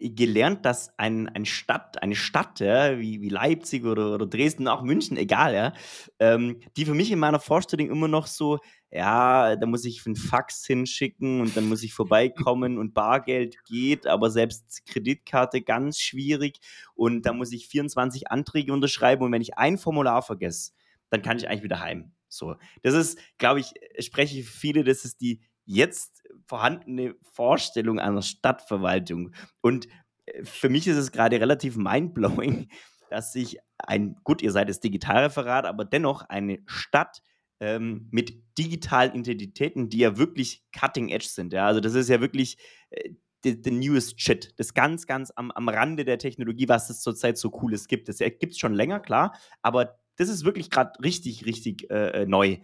gelernt, 0.00 0.66
dass 0.66 0.98
ein, 0.98 1.28
ein 1.28 1.44
Stadt, 1.44 2.02
eine 2.02 2.16
Stadt, 2.16 2.58
ja, 2.58 2.98
wie, 2.98 3.20
wie 3.20 3.28
Leipzig 3.28 3.84
oder, 3.84 4.12
oder 4.12 4.26
Dresden, 4.26 4.66
auch 4.66 4.82
München, 4.82 5.16
egal, 5.16 5.54
ja, 5.54 5.72
ähm, 6.18 6.58
die 6.76 6.86
für 6.86 6.94
mich 6.94 7.12
in 7.12 7.20
meiner 7.20 7.38
Vorstellung 7.38 7.88
immer 7.88 8.08
noch 8.08 8.26
so, 8.26 8.58
ja, 8.90 9.54
da 9.54 9.64
muss 9.66 9.84
ich 9.84 10.04
einen 10.06 10.16
Fax 10.16 10.66
hinschicken 10.66 11.40
und 11.40 11.56
dann 11.56 11.68
muss 11.68 11.84
ich 11.84 11.94
vorbeikommen 11.94 12.78
und 12.78 12.94
Bargeld 12.94 13.64
geht, 13.64 14.08
aber 14.08 14.28
selbst 14.28 14.84
Kreditkarte 14.86 15.62
ganz 15.62 16.00
schwierig 16.00 16.58
und 16.96 17.26
da 17.26 17.32
muss 17.32 17.52
ich 17.52 17.68
24 17.68 18.32
Anträge 18.32 18.72
unterschreiben 18.72 19.22
und 19.22 19.30
wenn 19.30 19.42
ich 19.42 19.56
ein 19.56 19.78
Formular 19.78 20.22
vergesse, 20.22 20.72
dann 21.10 21.22
kann 21.22 21.36
ich 21.36 21.48
eigentlich 21.48 21.62
wieder 21.62 21.78
heim. 21.78 22.10
So, 22.28 22.56
das 22.82 22.94
ist, 22.94 23.20
glaube 23.38 23.60
ich, 23.60 23.74
spreche 24.04 24.40
ich 24.40 24.50
viele, 24.50 24.82
das 24.82 25.04
ist 25.04 25.20
die 25.20 25.40
jetzt 25.64 26.22
vorhandene 26.46 27.14
Vorstellung 27.22 27.98
einer 27.98 28.22
Stadtverwaltung. 28.22 29.34
Und 29.60 29.88
äh, 30.26 30.44
für 30.44 30.68
mich 30.68 30.86
ist 30.86 30.96
es 30.96 31.12
gerade 31.12 31.40
relativ 31.40 31.76
mindblowing, 31.76 32.68
dass 33.10 33.32
sich 33.32 33.58
ein, 33.78 34.16
gut, 34.24 34.42
ihr 34.42 34.52
seid 34.52 34.68
das 34.68 34.80
Digitalreferat, 34.80 35.66
aber 35.66 35.84
dennoch 35.84 36.22
eine 36.28 36.58
Stadt 36.66 37.22
ähm, 37.60 38.08
mit 38.10 38.34
digitalen 38.58 39.14
Identitäten, 39.14 39.88
die 39.88 39.98
ja 39.98 40.16
wirklich 40.16 40.64
cutting 40.78 41.08
edge 41.08 41.28
sind. 41.28 41.52
Ja? 41.52 41.66
Also 41.66 41.80
das 41.80 41.94
ist 41.94 42.08
ja 42.08 42.20
wirklich 42.20 42.58
äh, 42.90 43.10
the, 43.44 43.70
newest 43.70 44.20
shit. 44.20 44.52
Das 44.56 44.74
ganz, 44.74 45.06
ganz 45.06 45.32
am, 45.36 45.50
am 45.50 45.68
Rande 45.68 46.04
der 46.04 46.18
Technologie, 46.18 46.68
was 46.68 46.90
es 46.90 47.00
zurzeit 47.00 47.38
so 47.38 47.50
cooles 47.50 47.86
gibt. 47.86 48.08
Das 48.08 48.18
gibt 48.18 48.52
es 48.52 48.58
schon 48.58 48.74
länger, 48.74 49.00
klar, 49.00 49.36
aber 49.62 49.98
das 50.16 50.28
ist 50.28 50.44
wirklich 50.44 50.70
gerade 50.70 50.92
richtig, 51.02 51.44
richtig 51.46 51.90
äh, 51.90 52.22
äh, 52.22 52.26
neu. 52.26 52.58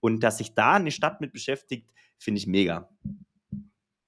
Und 0.00 0.20
dass 0.20 0.38
sich 0.38 0.54
da 0.54 0.74
eine 0.74 0.90
Stadt 0.90 1.20
mit 1.20 1.32
beschäftigt, 1.32 1.90
finde 2.22 2.38
ich 2.38 2.46
mega. 2.46 2.88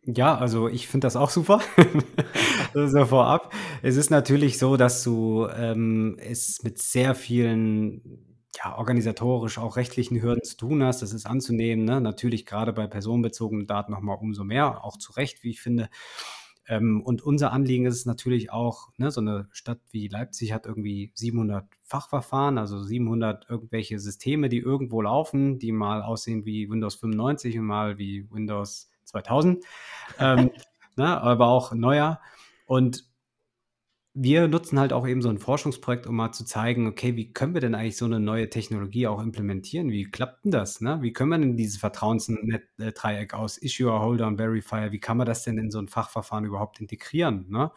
Ja, 0.06 0.36
also 0.36 0.68
ich 0.68 0.86
finde 0.86 1.06
das 1.06 1.16
auch 1.16 1.30
super. 1.30 1.60
ist 2.74 2.94
ja 2.94 3.06
vorab. 3.06 3.54
Es 3.82 3.96
ist 3.96 4.10
natürlich 4.10 4.58
so, 4.58 4.76
dass 4.76 5.02
du 5.02 5.48
ähm, 5.56 6.16
es 6.18 6.62
mit 6.62 6.78
sehr 6.78 7.14
vielen 7.14 8.02
ja, 8.56 8.76
organisatorisch 8.76 9.58
auch 9.58 9.76
rechtlichen 9.76 10.20
Hürden 10.20 10.44
zu 10.44 10.56
tun 10.56 10.82
hast. 10.82 11.00
Das 11.00 11.12
ist 11.12 11.26
anzunehmen. 11.26 11.84
Ne? 11.84 12.00
Natürlich 12.00 12.44
gerade 12.44 12.72
bei 12.72 12.86
personenbezogenen 12.86 13.66
Daten 13.66 13.92
nochmal 13.92 14.18
umso 14.20 14.44
mehr, 14.44 14.84
auch 14.84 14.98
zu 14.98 15.12
Recht, 15.12 15.42
wie 15.42 15.50
ich 15.50 15.60
finde. 15.60 15.88
Ähm, 16.66 17.02
und 17.02 17.22
unser 17.22 17.52
Anliegen 17.52 17.86
ist 17.86 17.96
es 17.96 18.06
natürlich 18.06 18.50
auch, 18.50 18.88
ne, 18.96 19.10
so 19.10 19.20
eine 19.20 19.48
Stadt 19.52 19.80
wie 19.90 20.08
Leipzig 20.08 20.52
hat 20.52 20.66
irgendwie 20.66 21.12
700 21.14 21.64
Fachverfahren, 21.82 22.58
also 22.58 22.82
700 22.82 23.48
irgendwelche 23.50 23.98
Systeme, 23.98 24.48
die 24.48 24.58
irgendwo 24.58 25.02
laufen, 25.02 25.58
die 25.58 25.72
mal 25.72 26.02
aussehen 26.02 26.44
wie 26.46 26.70
Windows 26.70 26.94
95 26.94 27.58
und 27.58 27.66
mal 27.66 27.98
wie 27.98 28.30
Windows 28.30 28.90
2000, 29.04 29.64
ähm, 30.18 30.50
ne, 30.96 31.20
aber 31.20 31.48
auch 31.48 31.72
neuer. 31.72 32.20
Und 32.66 33.04
wir 34.16 34.46
nutzen 34.46 34.78
halt 34.78 34.92
auch 34.92 35.08
eben 35.08 35.22
so 35.22 35.28
ein 35.28 35.38
Forschungsprojekt, 35.38 36.06
um 36.06 36.14
mal 36.14 36.30
zu 36.30 36.44
zeigen, 36.44 36.86
okay, 36.86 37.16
wie 37.16 37.32
können 37.32 37.52
wir 37.52 37.60
denn 37.60 37.74
eigentlich 37.74 37.96
so 37.96 38.04
eine 38.04 38.20
neue 38.20 38.48
Technologie 38.48 39.08
auch 39.08 39.20
implementieren? 39.20 39.90
Wie 39.90 40.04
klappt 40.04 40.44
denn 40.44 40.52
das? 40.52 40.80
Ne? 40.80 40.98
Wie 41.02 41.12
können 41.12 41.30
wir 41.30 41.38
denn 41.38 41.56
dieses 41.56 41.78
Vertrauensdreieck 41.78 43.34
aus 43.34 43.58
Issuer, 43.58 43.98
Holder 44.00 44.28
und 44.28 44.36
Verifier, 44.36 44.92
wie 44.92 45.00
kann 45.00 45.16
man 45.16 45.26
das 45.26 45.42
denn 45.42 45.58
in 45.58 45.72
so 45.72 45.80
ein 45.80 45.88
Fachverfahren 45.88 46.44
überhaupt 46.44 46.80
integrieren? 46.80 47.46
Ne? 47.48 47.72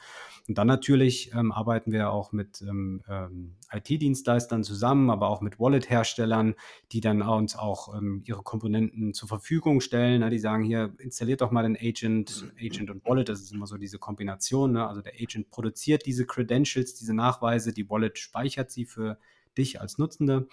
Und 0.48 0.60
dann 0.60 0.68
natürlich 0.68 1.34
ähm, 1.34 1.52
arbeiten 1.52 1.92
wir 1.92 2.12
auch 2.12 2.32
mit 2.32 2.62
ähm, 2.62 3.02
ähm, 3.10 3.56
IT-Dienstleistern 3.72 4.64
zusammen, 4.64 5.10
aber 5.10 5.30
auch 5.30 5.42
mit 5.42 5.60
Wallet-Herstellern, 5.60 6.54
die 6.92 7.02
dann 7.02 7.24
uns 7.24 7.56
auch 7.56 7.98
ähm, 7.98 8.22
ihre 8.26 8.44
Komponenten 8.44 9.16
zur 9.16 9.28
Verfügung 9.28 9.82
stellen. 9.82 10.20
Ne? 10.20 10.30
Die 10.30 10.40
sagen 10.40 10.64
hier, 10.64 10.94
installiert 11.00 11.42
doch 11.42 11.50
mal 11.50 11.64
den 11.64 11.76
Agent, 11.76 12.46
Agent 12.62 12.92
und 12.92 13.04
Wallet, 13.06 13.28
das 13.28 13.42
ist 13.42 13.52
immer 13.52 13.66
so 13.66 13.78
diese 13.78 13.98
Kombination. 13.98 14.74
Ne? 14.74 14.88
Also 14.88 15.02
der 15.02 15.14
Agent 15.20 15.50
produziert 15.50 16.06
diese 16.06 16.27
Credentials, 16.28 16.94
diese 16.94 17.14
Nachweise, 17.14 17.74
die 17.74 17.90
Wallet 17.90 18.20
speichert 18.20 18.72
sie 18.72 18.86
für 18.86 19.18
dich 19.58 19.82
als 19.82 19.98
Nutzende 19.98 20.48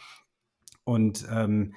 und 0.85 1.27
ähm, 1.31 1.75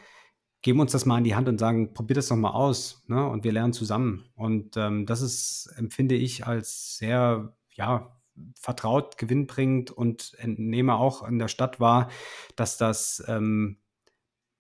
geben 0.62 0.80
uns 0.80 0.92
das 0.92 1.06
mal 1.06 1.18
in 1.18 1.24
die 1.24 1.36
Hand 1.36 1.48
und 1.48 1.60
sagen, 1.60 1.94
probier 1.94 2.16
das 2.16 2.28
doch 2.28 2.36
mal 2.36 2.52
aus 2.52 3.04
ne? 3.08 3.28
und 3.28 3.44
wir 3.44 3.52
lernen 3.52 3.74
zusammen. 3.74 4.30
Und 4.36 4.76
ähm, 4.78 5.06
das 5.06 5.22
ist, 5.22 5.74
empfinde 5.78 6.16
ich 6.16 6.46
als 6.46 6.98
sehr, 6.98 7.56
ja, 7.72 8.14
vertraut, 8.60 9.18
gewinnbringend 9.18 9.92
und 9.92 10.36
entnehme 10.38 10.96
auch 10.96 11.28
in 11.28 11.40
der 11.40 11.48
Stadt 11.48 11.80
wahr, 11.80 12.10
dass 12.56 12.78
das 12.78 13.24
ähm, 13.28 13.78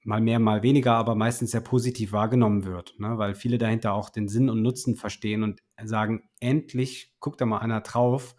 mal 0.04 0.22
mehr, 0.22 0.40
mal 0.40 0.64
weniger, 0.64 0.94
aber 0.94 1.16
meistens 1.16 1.52
sehr 1.52 1.62
positiv 1.62 2.12
wahrgenommen 2.12 2.66
wird, 2.66 2.96
ne? 3.00 3.18
weil 3.18 3.36
viele 3.36 3.58
dahinter 3.58 3.94
auch 3.94 4.10
den 4.10 4.30
Sinn 4.30 4.50
und 4.50 4.62
Nutzen 4.62 4.96
verstehen 4.96 5.44
und 5.44 5.62
sagen, 5.84 6.24
endlich 6.40 7.16
guckt 7.20 7.42
da 7.42 7.46
mal 7.46 7.60
einer 7.60 7.82
drauf 7.82 8.36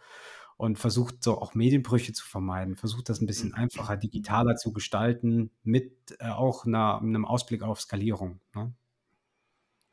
und 0.59 0.79
versucht 0.79 1.23
so 1.23 1.41
auch 1.41 1.55
Medienbrüche 1.55 2.13
zu 2.13 2.27
vermeiden, 2.27 2.77
versucht 2.77 3.09
das 3.09 3.21
ein 3.21 3.27
bisschen 3.27 3.51
mhm. 3.51 3.55
einfacher, 3.55 3.97
digitaler 3.97 4.57
zu 4.57 4.73
gestalten, 4.73 5.51
mit 5.63 6.17
äh, 6.19 6.29
auch 6.29 6.67
einer, 6.67 7.01
einem 7.01 7.25
Ausblick 7.25 7.63
auf 7.63 7.81
Skalierung. 7.81 8.41
Ne? 8.55 8.75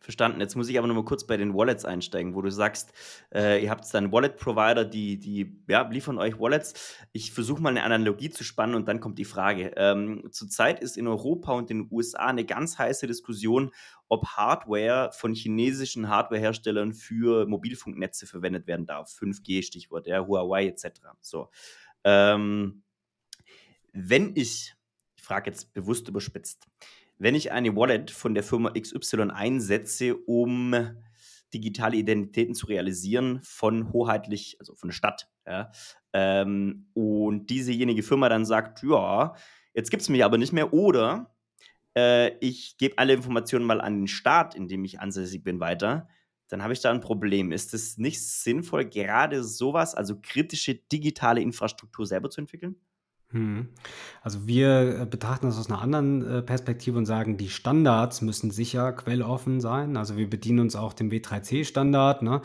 Verstanden. 0.05 0.39
Jetzt 0.39 0.55
muss 0.55 0.69
ich 0.69 0.77
aber 0.77 0.87
noch 0.87 0.93
mal 0.93 1.03
kurz 1.03 1.25
bei 1.25 1.35
den 1.35 1.55
Wallets 1.55 1.83
einsteigen, 1.83 2.35
wo 2.35 2.43
du 2.43 2.51
sagst, 2.51 2.93
äh, 3.33 3.63
ihr 3.63 3.71
habt 3.71 3.91
dann 3.91 4.11
Wallet-Provider, 4.11 4.85
die, 4.85 5.17
die 5.17 5.59
ja, 5.67 5.81
liefern 5.89 6.19
euch 6.19 6.39
Wallets. 6.39 6.95
Ich 7.11 7.31
versuche 7.31 7.59
mal 7.61 7.69
eine 7.69 7.81
Analogie 7.83 8.29
zu 8.29 8.43
spannen 8.43 8.75
und 8.75 8.87
dann 8.87 8.99
kommt 8.99 9.17
die 9.17 9.25
Frage. 9.25 9.73
Ähm, 9.75 10.27
zurzeit 10.31 10.79
ist 10.79 10.95
in 10.95 11.07
Europa 11.07 11.53
und 11.53 11.71
in 11.71 11.83
den 11.83 11.87
USA 11.91 12.27
eine 12.27 12.45
ganz 12.45 12.77
heiße 12.77 13.07
Diskussion, 13.07 13.71
ob 14.07 14.27
Hardware 14.27 15.09
von 15.11 15.33
chinesischen 15.33 16.07
Hardwareherstellern 16.07 16.93
für 16.93 17.47
Mobilfunknetze 17.47 18.27
verwendet 18.27 18.67
werden 18.67 18.85
darf. 18.85 19.11
5G 19.11 19.63
Stichwort, 19.63 20.05
ja, 20.05 20.25
Huawei 20.25 20.67
etc. 20.67 21.01
So. 21.21 21.49
Ähm, 22.03 22.83
wenn 23.91 24.35
ich, 24.35 24.75
ich 25.15 25.23
frage 25.23 25.49
jetzt 25.49 25.73
bewusst 25.73 26.07
überspitzt, 26.07 26.67
wenn 27.17 27.35
ich 27.35 27.51
eine 27.51 27.75
Wallet 27.75 28.11
von 28.11 28.33
der 28.33 28.43
Firma 28.43 28.71
XY 28.71 29.31
einsetze, 29.31 30.15
um 30.15 30.75
digitale 31.53 31.95
Identitäten 31.95 32.55
zu 32.55 32.67
realisieren 32.67 33.39
von 33.43 33.93
hoheitlich, 33.93 34.57
also 34.59 34.75
von 34.75 34.89
der 34.89 34.95
Stadt, 34.95 35.29
ja, 35.47 35.71
ähm, 36.13 36.87
und 36.93 37.49
diesejenige 37.49 38.03
Firma 38.03 38.29
dann 38.29 38.45
sagt, 38.45 38.83
ja, 38.83 39.35
jetzt 39.73 39.91
gibt 39.91 40.01
es 40.01 40.09
mich 40.09 40.23
aber 40.23 40.37
nicht 40.37 40.53
mehr, 40.53 40.73
oder 40.73 41.35
äh, 41.95 42.37
ich 42.39 42.77
gebe 42.77 42.97
alle 42.97 43.13
Informationen 43.13 43.65
mal 43.65 43.81
an 43.81 44.01
den 44.01 44.07
Staat, 44.07 44.55
in 44.55 44.67
dem 44.67 44.83
ich 44.83 44.99
ansässig 44.99 45.43
bin, 45.43 45.59
weiter, 45.59 46.07
dann 46.47 46.61
habe 46.61 46.73
ich 46.73 46.81
da 46.81 46.91
ein 46.91 47.01
Problem. 47.01 47.51
Ist 47.51 47.73
es 47.73 47.97
nicht 47.97 48.21
sinnvoll, 48.21 48.85
gerade 48.85 49.43
sowas, 49.43 49.95
also 49.95 50.19
kritische 50.21 50.75
digitale 50.75 51.41
Infrastruktur 51.41 52.05
selber 52.05 52.29
zu 52.29 52.41
entwickeln? 52.41 52.75
Mhm. 53.31 53.69
Also 54.21 54.47
wir 54.47 55.01
äh, 55.01 55.05
betrachten 55.05 55.47
das 55.47 55.57
aus 55.57 55.69
einer 55.69 55.81
anderen 55.81 56.25
äh, 56.25 56.41
Perspektive 56.41 56.97
und 56.97 57.05
sagen, 57.05 57.37
die 57.37 57.49
Standards 57.49 58.21
müssen 58.21 58.51
sicher 58.51 58.93
quelloffen 58.93 59.61
sein. 59.61 59.97
Also 59.97 60.17
wir 60.17 60.29
bedienen 60.29 60.59
uns 60.59 60.75
auch 60.75 60.93
dem 60.93 61.09
W3C-Standard. 61.09 62.21
Ne? 62.21 62.41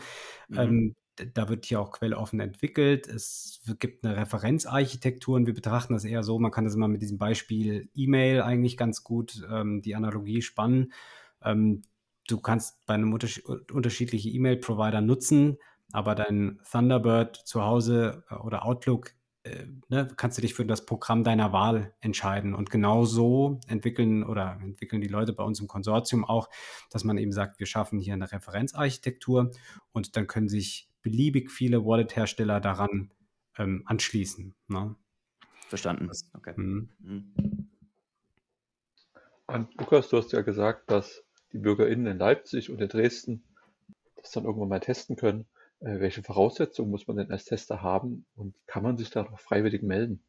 Mhm. 0.49 0.57
Ähm, 0.57 0.95
da 1.33 1.49
wird 1.49 1.65
hier 1.65 1.79
auch 1.79 1.91
quelloffen 1.91 2.39
entwickelt. 2.39 3.07
Es 3.07 3.61
gibt 3.79 4.05
eine 4.05 4.17
Referenzarchitektur 4.17 5.35
und 5.35 5.45
wir 5.45 5.53
betrachten 5.53 5.93
das 5.93 6.05
eher 6.05 6.23
so, 6.23 6.39
man 6.39 6.51
kann 6.51 6.65
das 6.65 6.75
immer 6.75 6.87
mit 6.87 7.01
diesem 7.01 7.17
Beispiel 7.17 7.89
E-Mail 7.93 8.41
eigentlich 8.41 8.77
ganz 8.77 9.03
gut 9.03 9.45
ähm, 9.51 9.81
die 9.81 9.95
Analogie 9.95 10.41
spannen. 10.41 10.93
Ähm, 11.43 11.83
du 12.27 12.39
kannst 12.39 12.85
bei 12.85 12.93
einem 12.93 13.13
unterschied 13.13 13.45
unterschiedliche 13.71 14.29
E-Mail-Provider 14.29 15.01
nutzen, 15.01 15.57
aber 15.91 16.15
dein 16.15 16.59
Thunderbird 16.69 17.35
zu 17.35 17.63
Hause 17.63 18.23
äh, 18.29 18.35
oder 18.35 18.65
Outlook 18.65 19.11
äh, 19.43 19.65
ne, 19.89 20.07
kannst 20.17 20.37
du 20.37 20.41
dich 20.41 20.53
für 20.53 20.65
das 20.65 20.85
Programm 20.85 21.23
deiner 21.23 21.51
Wahl 21.51 21.93
entscheiden. 21.99 22.53
Und 22.53 22.69
genau 22.69 23.05
so 23.05 23.59
entwickeln 23.67 24.23
oder 24.23 24.59
entwickeln 24.61 25.01
die 25.01 25.07
Leute 25.07 25.33
bei 25.33 25.43
uns 25.43 25.59
im 25.59 25.67
Konsortium 25.67 26.25
auch, 26.25 26.49
dass 26.89 27.03
man 27.03 27.17
eben 27.17 27.31
sagt, 27.31 27.59
wir 27.59 27.67
schaffen 27.67 27.99
hier 27.99 28.13
eine 28.13 28.31
Referenzarchitektur 28.31 29.51
und 29.91 30.15
dann 30.15 30.27
können 30.27 30.49
sich 30.49 30.89
beliebig 31.01 31.51
viele 31.51 31.85
Wallet-Hersteller 31.85 32.59
daran 32.59 33.11
ähm, 33.57 33.83
anschließen. 33.85 34.53
Ne? 34.67 34.95
Verstanden. 35.67 36.09
Okay. 36.33 36.53
Mhm. 36.55 36.89
Mhm. 36.99 37.69
Und 39.47 39.73
Lukas, 39.79 40.09
du 40.09 40.17
hast 40.17 40.31
ja 40.31 40.41
gesagt, 40.41 40.91
dass 40.91 41.23
die 41.51 41.57
BürgerInnen 41.57 42.05
in 42.05 42.17
Leipzig 42.17 42.69
und 42.69 42.79
in 42.79 42.87
Dresden 42.87 43.43
das 44.15 44.31
dann 44.31 44.45
irgendwann 44.45 44.69
mal 44.69 44.79
testen 44.79 45.15
können. 45.15 45.45
Äh, 45.81 45.99
welche 45.99 46.23
Voraussetzungen 46.23 46.91
muss 46.91 47.07
man 47.07 47.17
denn 47.17 47.31
als 47.31 47.45
Tester 47.45 47.81
haben 47.81 48.25
und 48.35 48.55
kann 48.67 48.83
man 48.83 48.97
sich 48.97 49.09
da 49.09 49.23
noch 49.23 49.39
freiwillig 49.39 49.81
melden? 49.81 50.23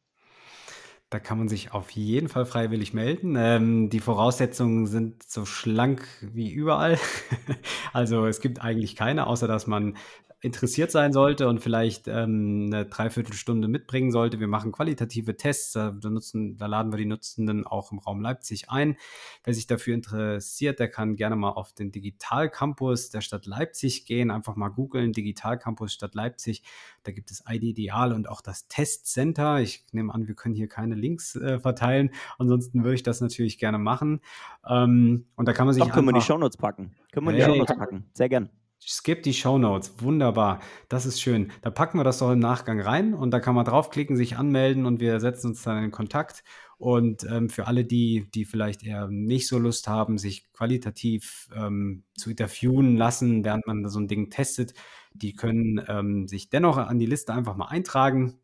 Da 1.10 1.20
kann 1.20 1.36
man 1.36 1.48
sich 1.48 1.72
auf 1.72 1.90
jeden 1.90 2.28
Fall 2.28 2.46
freiwillig 2.46 2.94
melden. 2.94 3.36
Ähm, 3.36 3.90
die 3.90 4.00
Voraussetzungen 4.00 4.86
sind 4.86 5.22
so 5.22 5.44
schlank 5.44 6.08
wie 6.22 6.50
überall. 6.50 6.98
also 7.92 8.24
es 8.26 8.40
gibt 8.40 8.62
eigentlich 8.62 8.96
keine, 8.96 9.26
außer 9.26 9.46
dass 9.46 9.66
man 9.66 9.98
interessiert 10.42 10.90
sein 10.90 11.12
sollte 11.12 11.48
und 11.48 11.60
vielleicht 11.60 12.08
ähm, 12.08 12.68
eine 12.72 12.84
Dreiviertelstunde 12.84 13.68
mitbringen 13.68 14.10
sollte. 14.10 14.40
Wir 14.40 14.48
machen 14.48 14.72
qualitative 14.72 15.36
Tests, 15.36 15.72
da, 15.72 15.92
nutzen, 16.02 16.56
da 16.56 16.66
laden 16.66 16.92
wir 16.92 16.96
die 16.96 17.06
Nutzenden 17.06 17.64
auch 17.64 17.92
im 17.92 18.00
Raum 18.00 18.20
Leipzig 18.20 18.68
ein. 18.68 18.96
Wer 19.44 19.54
sich 19.54 19.68
dafür 19.68 19.94
interessiert, 19.94 20.80
der 20.80 20.88
kann 20.88 21.14
gerne 21.14 21.36
mal 21.36 21.50
auf 21.50 21.72
den 21.72 21.92
Digitalcampus 21.92 23.10
der 23.10 23.20
Stadt 23.20 23.46
Leipzig 23.46 24.04
gehen, 24.04 24.32
einfach 24.32 24.56
mal 24.56 24.68
googeln, 24.68 25.12
Digitalcampus 25.12 25.92
Stadt 25.92 26.16
Leipzig. 26.16 26.64
Da 27.04 27.12
gibt 27.12 27.30
es 27.30 27.44
ID 27.48 27.62
Ideal 27.62 28.12
und 28.12 28.28
auch 28.28 28.40
das 28.40 28.66
Testcenter. 28.66 29.60
Ich 29.60 29.86
nehme 29.92 30.12
an, 30.12 30.26
wir 30.26 30.34
können 30.34 30.56
hier 30.56 30.68
keine 30.68 30.96
Links 30.96 31.36
äh, 31.36 31.60
verteilen. 31.60 32.10
Ansonsten 32.38 32.82
würde 32.82 32.96
ich 32.96 33.04
das 33.04 33.20
natürlich 33.20 33.58
gerne 33.58 33.78
machen. 33.78 34.20
Ähm, 34.68 35.26
und 35.36 35.46
da 35.46 35.52
kann 35.52 35.66
man 35.66 35.74
sich. 35.74 35.84
Doch, 35.84 35.92
können 35.92 36.08
wir 36.08 36.12
die 36.12 36.20
Shownotes 36.20 36.56
packen. 36.56 36.96
Können 37.12 37.26
wir 37.26 37.32
die 37.32 37.42
Shownotes 37.42 37.76
packen. 37.76 38.10
Sehr 38.12 38.28
gern. 38.28 38.50
Skip 38.84 39.22
die 39.22 39.34
Show 39.34 39.58
Notes. 39.58 39.94
Wunderbar. 39.98 40.60
Das 40.88 41.06
ist 41.06 41.20
schön. 41.20 41.52
Da 41.62 41.70
packen 41.70 41.98
wir 41.98 42.04
das 42.04 42.18
doch 42.18 42.32
im 42.32 42.40
Nachgang 42.40 42.80
rein 42.80 43.14
und 43.14 43.30
da 43.30 43.40
kann 43.40 43.54
man 43.54 43.64
draufklicken, 43.64 44.16
sich 44.16 44.36
anmelden 44.36 44.86
und 44.86 45.00
wir 45.00 45.20
setzen 45.20 45.48
uns 45.48 45.62
dann 45.62 45.84
in 45.84 45.90
Kontakt. 45.90 46.42
Und 46.78 47.24
ähm, 47.30 47.48
für 47.48 47.68
alle, 47.68 47.84
die, 47.84 48.28
die 48.34 48.44
vielleicht 48.44 48.82
eher 48.82 49.06
nicht 49.06 49.46
so 49.46 49.58
Lust 49.58 49.86
haben, 49.86 50.18
sich 50.18 50.52
qualitativ 50.52 51.48
ähm, 51.54 52.02
zu 52.16 52.30
interviewen 52.30 52.96
lassen, 52.96 53.44
während 53.44 53.66
man 53.68 53.88
so 53.88 54.00
ein 54.00 54.08
Ding 54.08 54.30
testet, 54.30 54.74
die 55.14 55.34
können 55.34 55.80
ähm, 55.86 56.26
sich 56.26 56.50
dennoch 56.50 56.78
an 56.78 56.98
die 56.98 57.06
Liste 57.06 57.32
einfach 57.34 57.54
mal 57.56 57.66
eintragen 57.66 58.40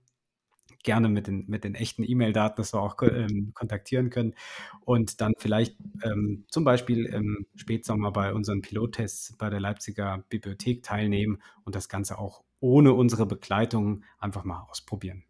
gerne 0.88 1.10
mit 1.10 1.26
den, 1.26 1.44
mit 1.48 1.64
den 1.64 1.74
echten 1.74 2.02
E-Mail-Daten, 2.02 2.56
dass 2.56 2.72
wir 2.72 2.80
auch 2.80 2.96
ähm, 3.02 3.52
kontaktieren 3.52 4.08
können 4.08 4.34
und 4.86 5.20
dann 5.20 5.34
vielleicht 5.36 5.76
ähm, 6.02 6.46
zum 6.48 6.64
Beispiel 6.64 7.04
im 7.04 7.44
Spätsommer 7.56 8.10
bei 8.10 8.32
unseren 8.32 8.62
Pilottests 8.62 9.36
bei 9.36 9.50
der 9.50 9.60
Leipziger 9.60 10.24
Bibliothek 10.30 10.82
teilnehmen 10.82 11.42
und 11.64 11.74
das 11.74 11.90
Ganze 11.90 12.18
auch 12.18 12.42
ohne 12.60 12.94
unsere 12.94 13.26
Begleitung 13.26 14.02
einfach 14.18 14.44
mal 14.44 14.66
ausprobieren. 14.70 15.24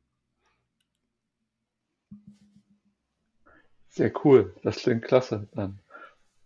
Sehr 3.88 4.12
cool, 4.24 4.54
das 4.62 4.76
klingt 4.76 5.02
klasse. 5.02 5.48
Dann, 5.56 5.80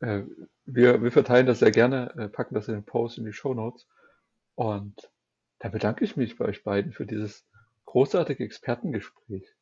äh, 0.01 0.23
wir, 0.65 1.03
wir 1.03 1.13
verteilen 1.13 1.45
das 1.45 1.59
sehr 1.59 1.71
gerne, 1.71 2.15
äh, 2.17 2.29
packen 2.31 2.55
das 2.55 2.67
in 2.69 2.77
den 2.77 2.85
Post 2.85 3.19
in 3.19 3.27
die 3.27 3.35
Show 3.35 3.53
Notes 3.53 3.87
und 4.55 5.11
da 5.59 5.69
bedanke 5.69 6.03
ich 6.03 6.17
mich 6.17 6.39
bei 6.39 6.47
euch 6.47 6.65
beiden 6.65 6.93
für 6.93 7.05
dieses 7.05 7.45
großartige 7.93 8.43
Expertengespräch. 8.43 9.55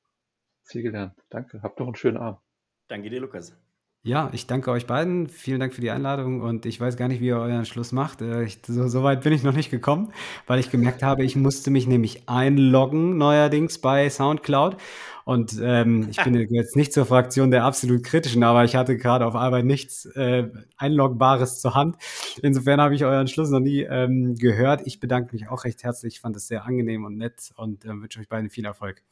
Viel 0.62 0.82
gelernt. 0.82 1.18
Danke. 1.30 1.62
Habt 1.62 1.80
noch 1.80 1.86
einen 1.86 1.96
schönen 1.96 2.16
Abend. 2.16 2.40
Danke 2.86 3.10
dir, 3.10 3.20
Lukas. 3.20 3.56
Ja, 4.02 4.30
ich 4.32 4.46
danke 4.46 4.70
euch 4.70 4.86
beiden. 4.86 5.28
Vielen 5.28 5.60
Dank 5.60 5.74
für 5.74 5.82
die 5.82 5.90
Einladung 5.90 6.40
und 6.40 6.64
ich 6.64 6.80
weiß 6.80 6.96
gar 6.96 7.06
nicht, 7.06 7.20
wie 7.20 7.26
ihr 7.26 7.36
euren 7.36 7.66
Schluss 7.66 7.92
macht. 7.92 8.22
Äh, 8.22 8.44
ich, 8.44 8.60
so, 8.66 8.88
so, 8.88 9.02
weit 9.02 9.22
bin 9.22 9.34
ich 9.34 9.42
noch 9.42 9.52
nicht 9.52 9.70
gekommen, 9.70 10.10
weil 10.46 10.58
ich 10.58 10.70
gemerkt 10.70 11.02
habe, 11.02 11.22
ich 11.22 11.36
musste 11.36 11.70
mich 11.70 11.86
nämlich 11.86 12.26
einloggen 12.26 13.18
neuerdings 13.18 13.78
bei 13.78 14.08
SoundCloud 14.08 14.78
und 15.26 15.60
ähm, 15.62 16.08
ich 16.10 16.16
bin 16.24 16.34
jetzt 16.50 16.76
nicht 16.76 16.94
zur 16.94 17.04
Fraktion 17.04 17.50
der 17.50 17.64
absolut 17.64 18.02
kritischen, 18.02 18.42
aber 18.42 18.64
ich 18.64 18.74
hatte 18.74 18.96
gerade 18.96 19.26
auf 19.26 19.34
Arbeit 19.34 19.66
nichts 19.66 20.06
äh, 20.06 20.48
Einloggbares 20.78 21.60
zur 21.60 21.74
Hand. 21.74 21.96
Insofern 22.40 22.80
habe 22.80 22.94
ich 22.94 23.04
euren 23.04 23.28
Schluss 23.28 23.50
noch 23.50 23.60
nie 23.60 23.82
ähm, 23.82 24.34
gehört. 24.34 24.80
Ich 24.86 24.98
bedanke 25.00 25.34
mich 25.34 25.48
auch 25.48 25.64
recht 25.64 25.84
herzlich. 25.84 26.14
Ich 26.14 26.20
fand 26.20 26.36
es 26.36 26.48
sehr 26.48 26.64
angenehm 26.64 27.04
und 27.04 27.18
nett 27.18 27.52
und 27.54 27.84
äh, 27.84 27.88
wünsche 27.88 28.18
euch 28.18 28.30
beiden 28.30 28.48
viel 28.48 28.64
Erfolg 28.64 29.02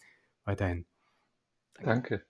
weiterhin. 0.45 0.87
Danke. 1.75 2.23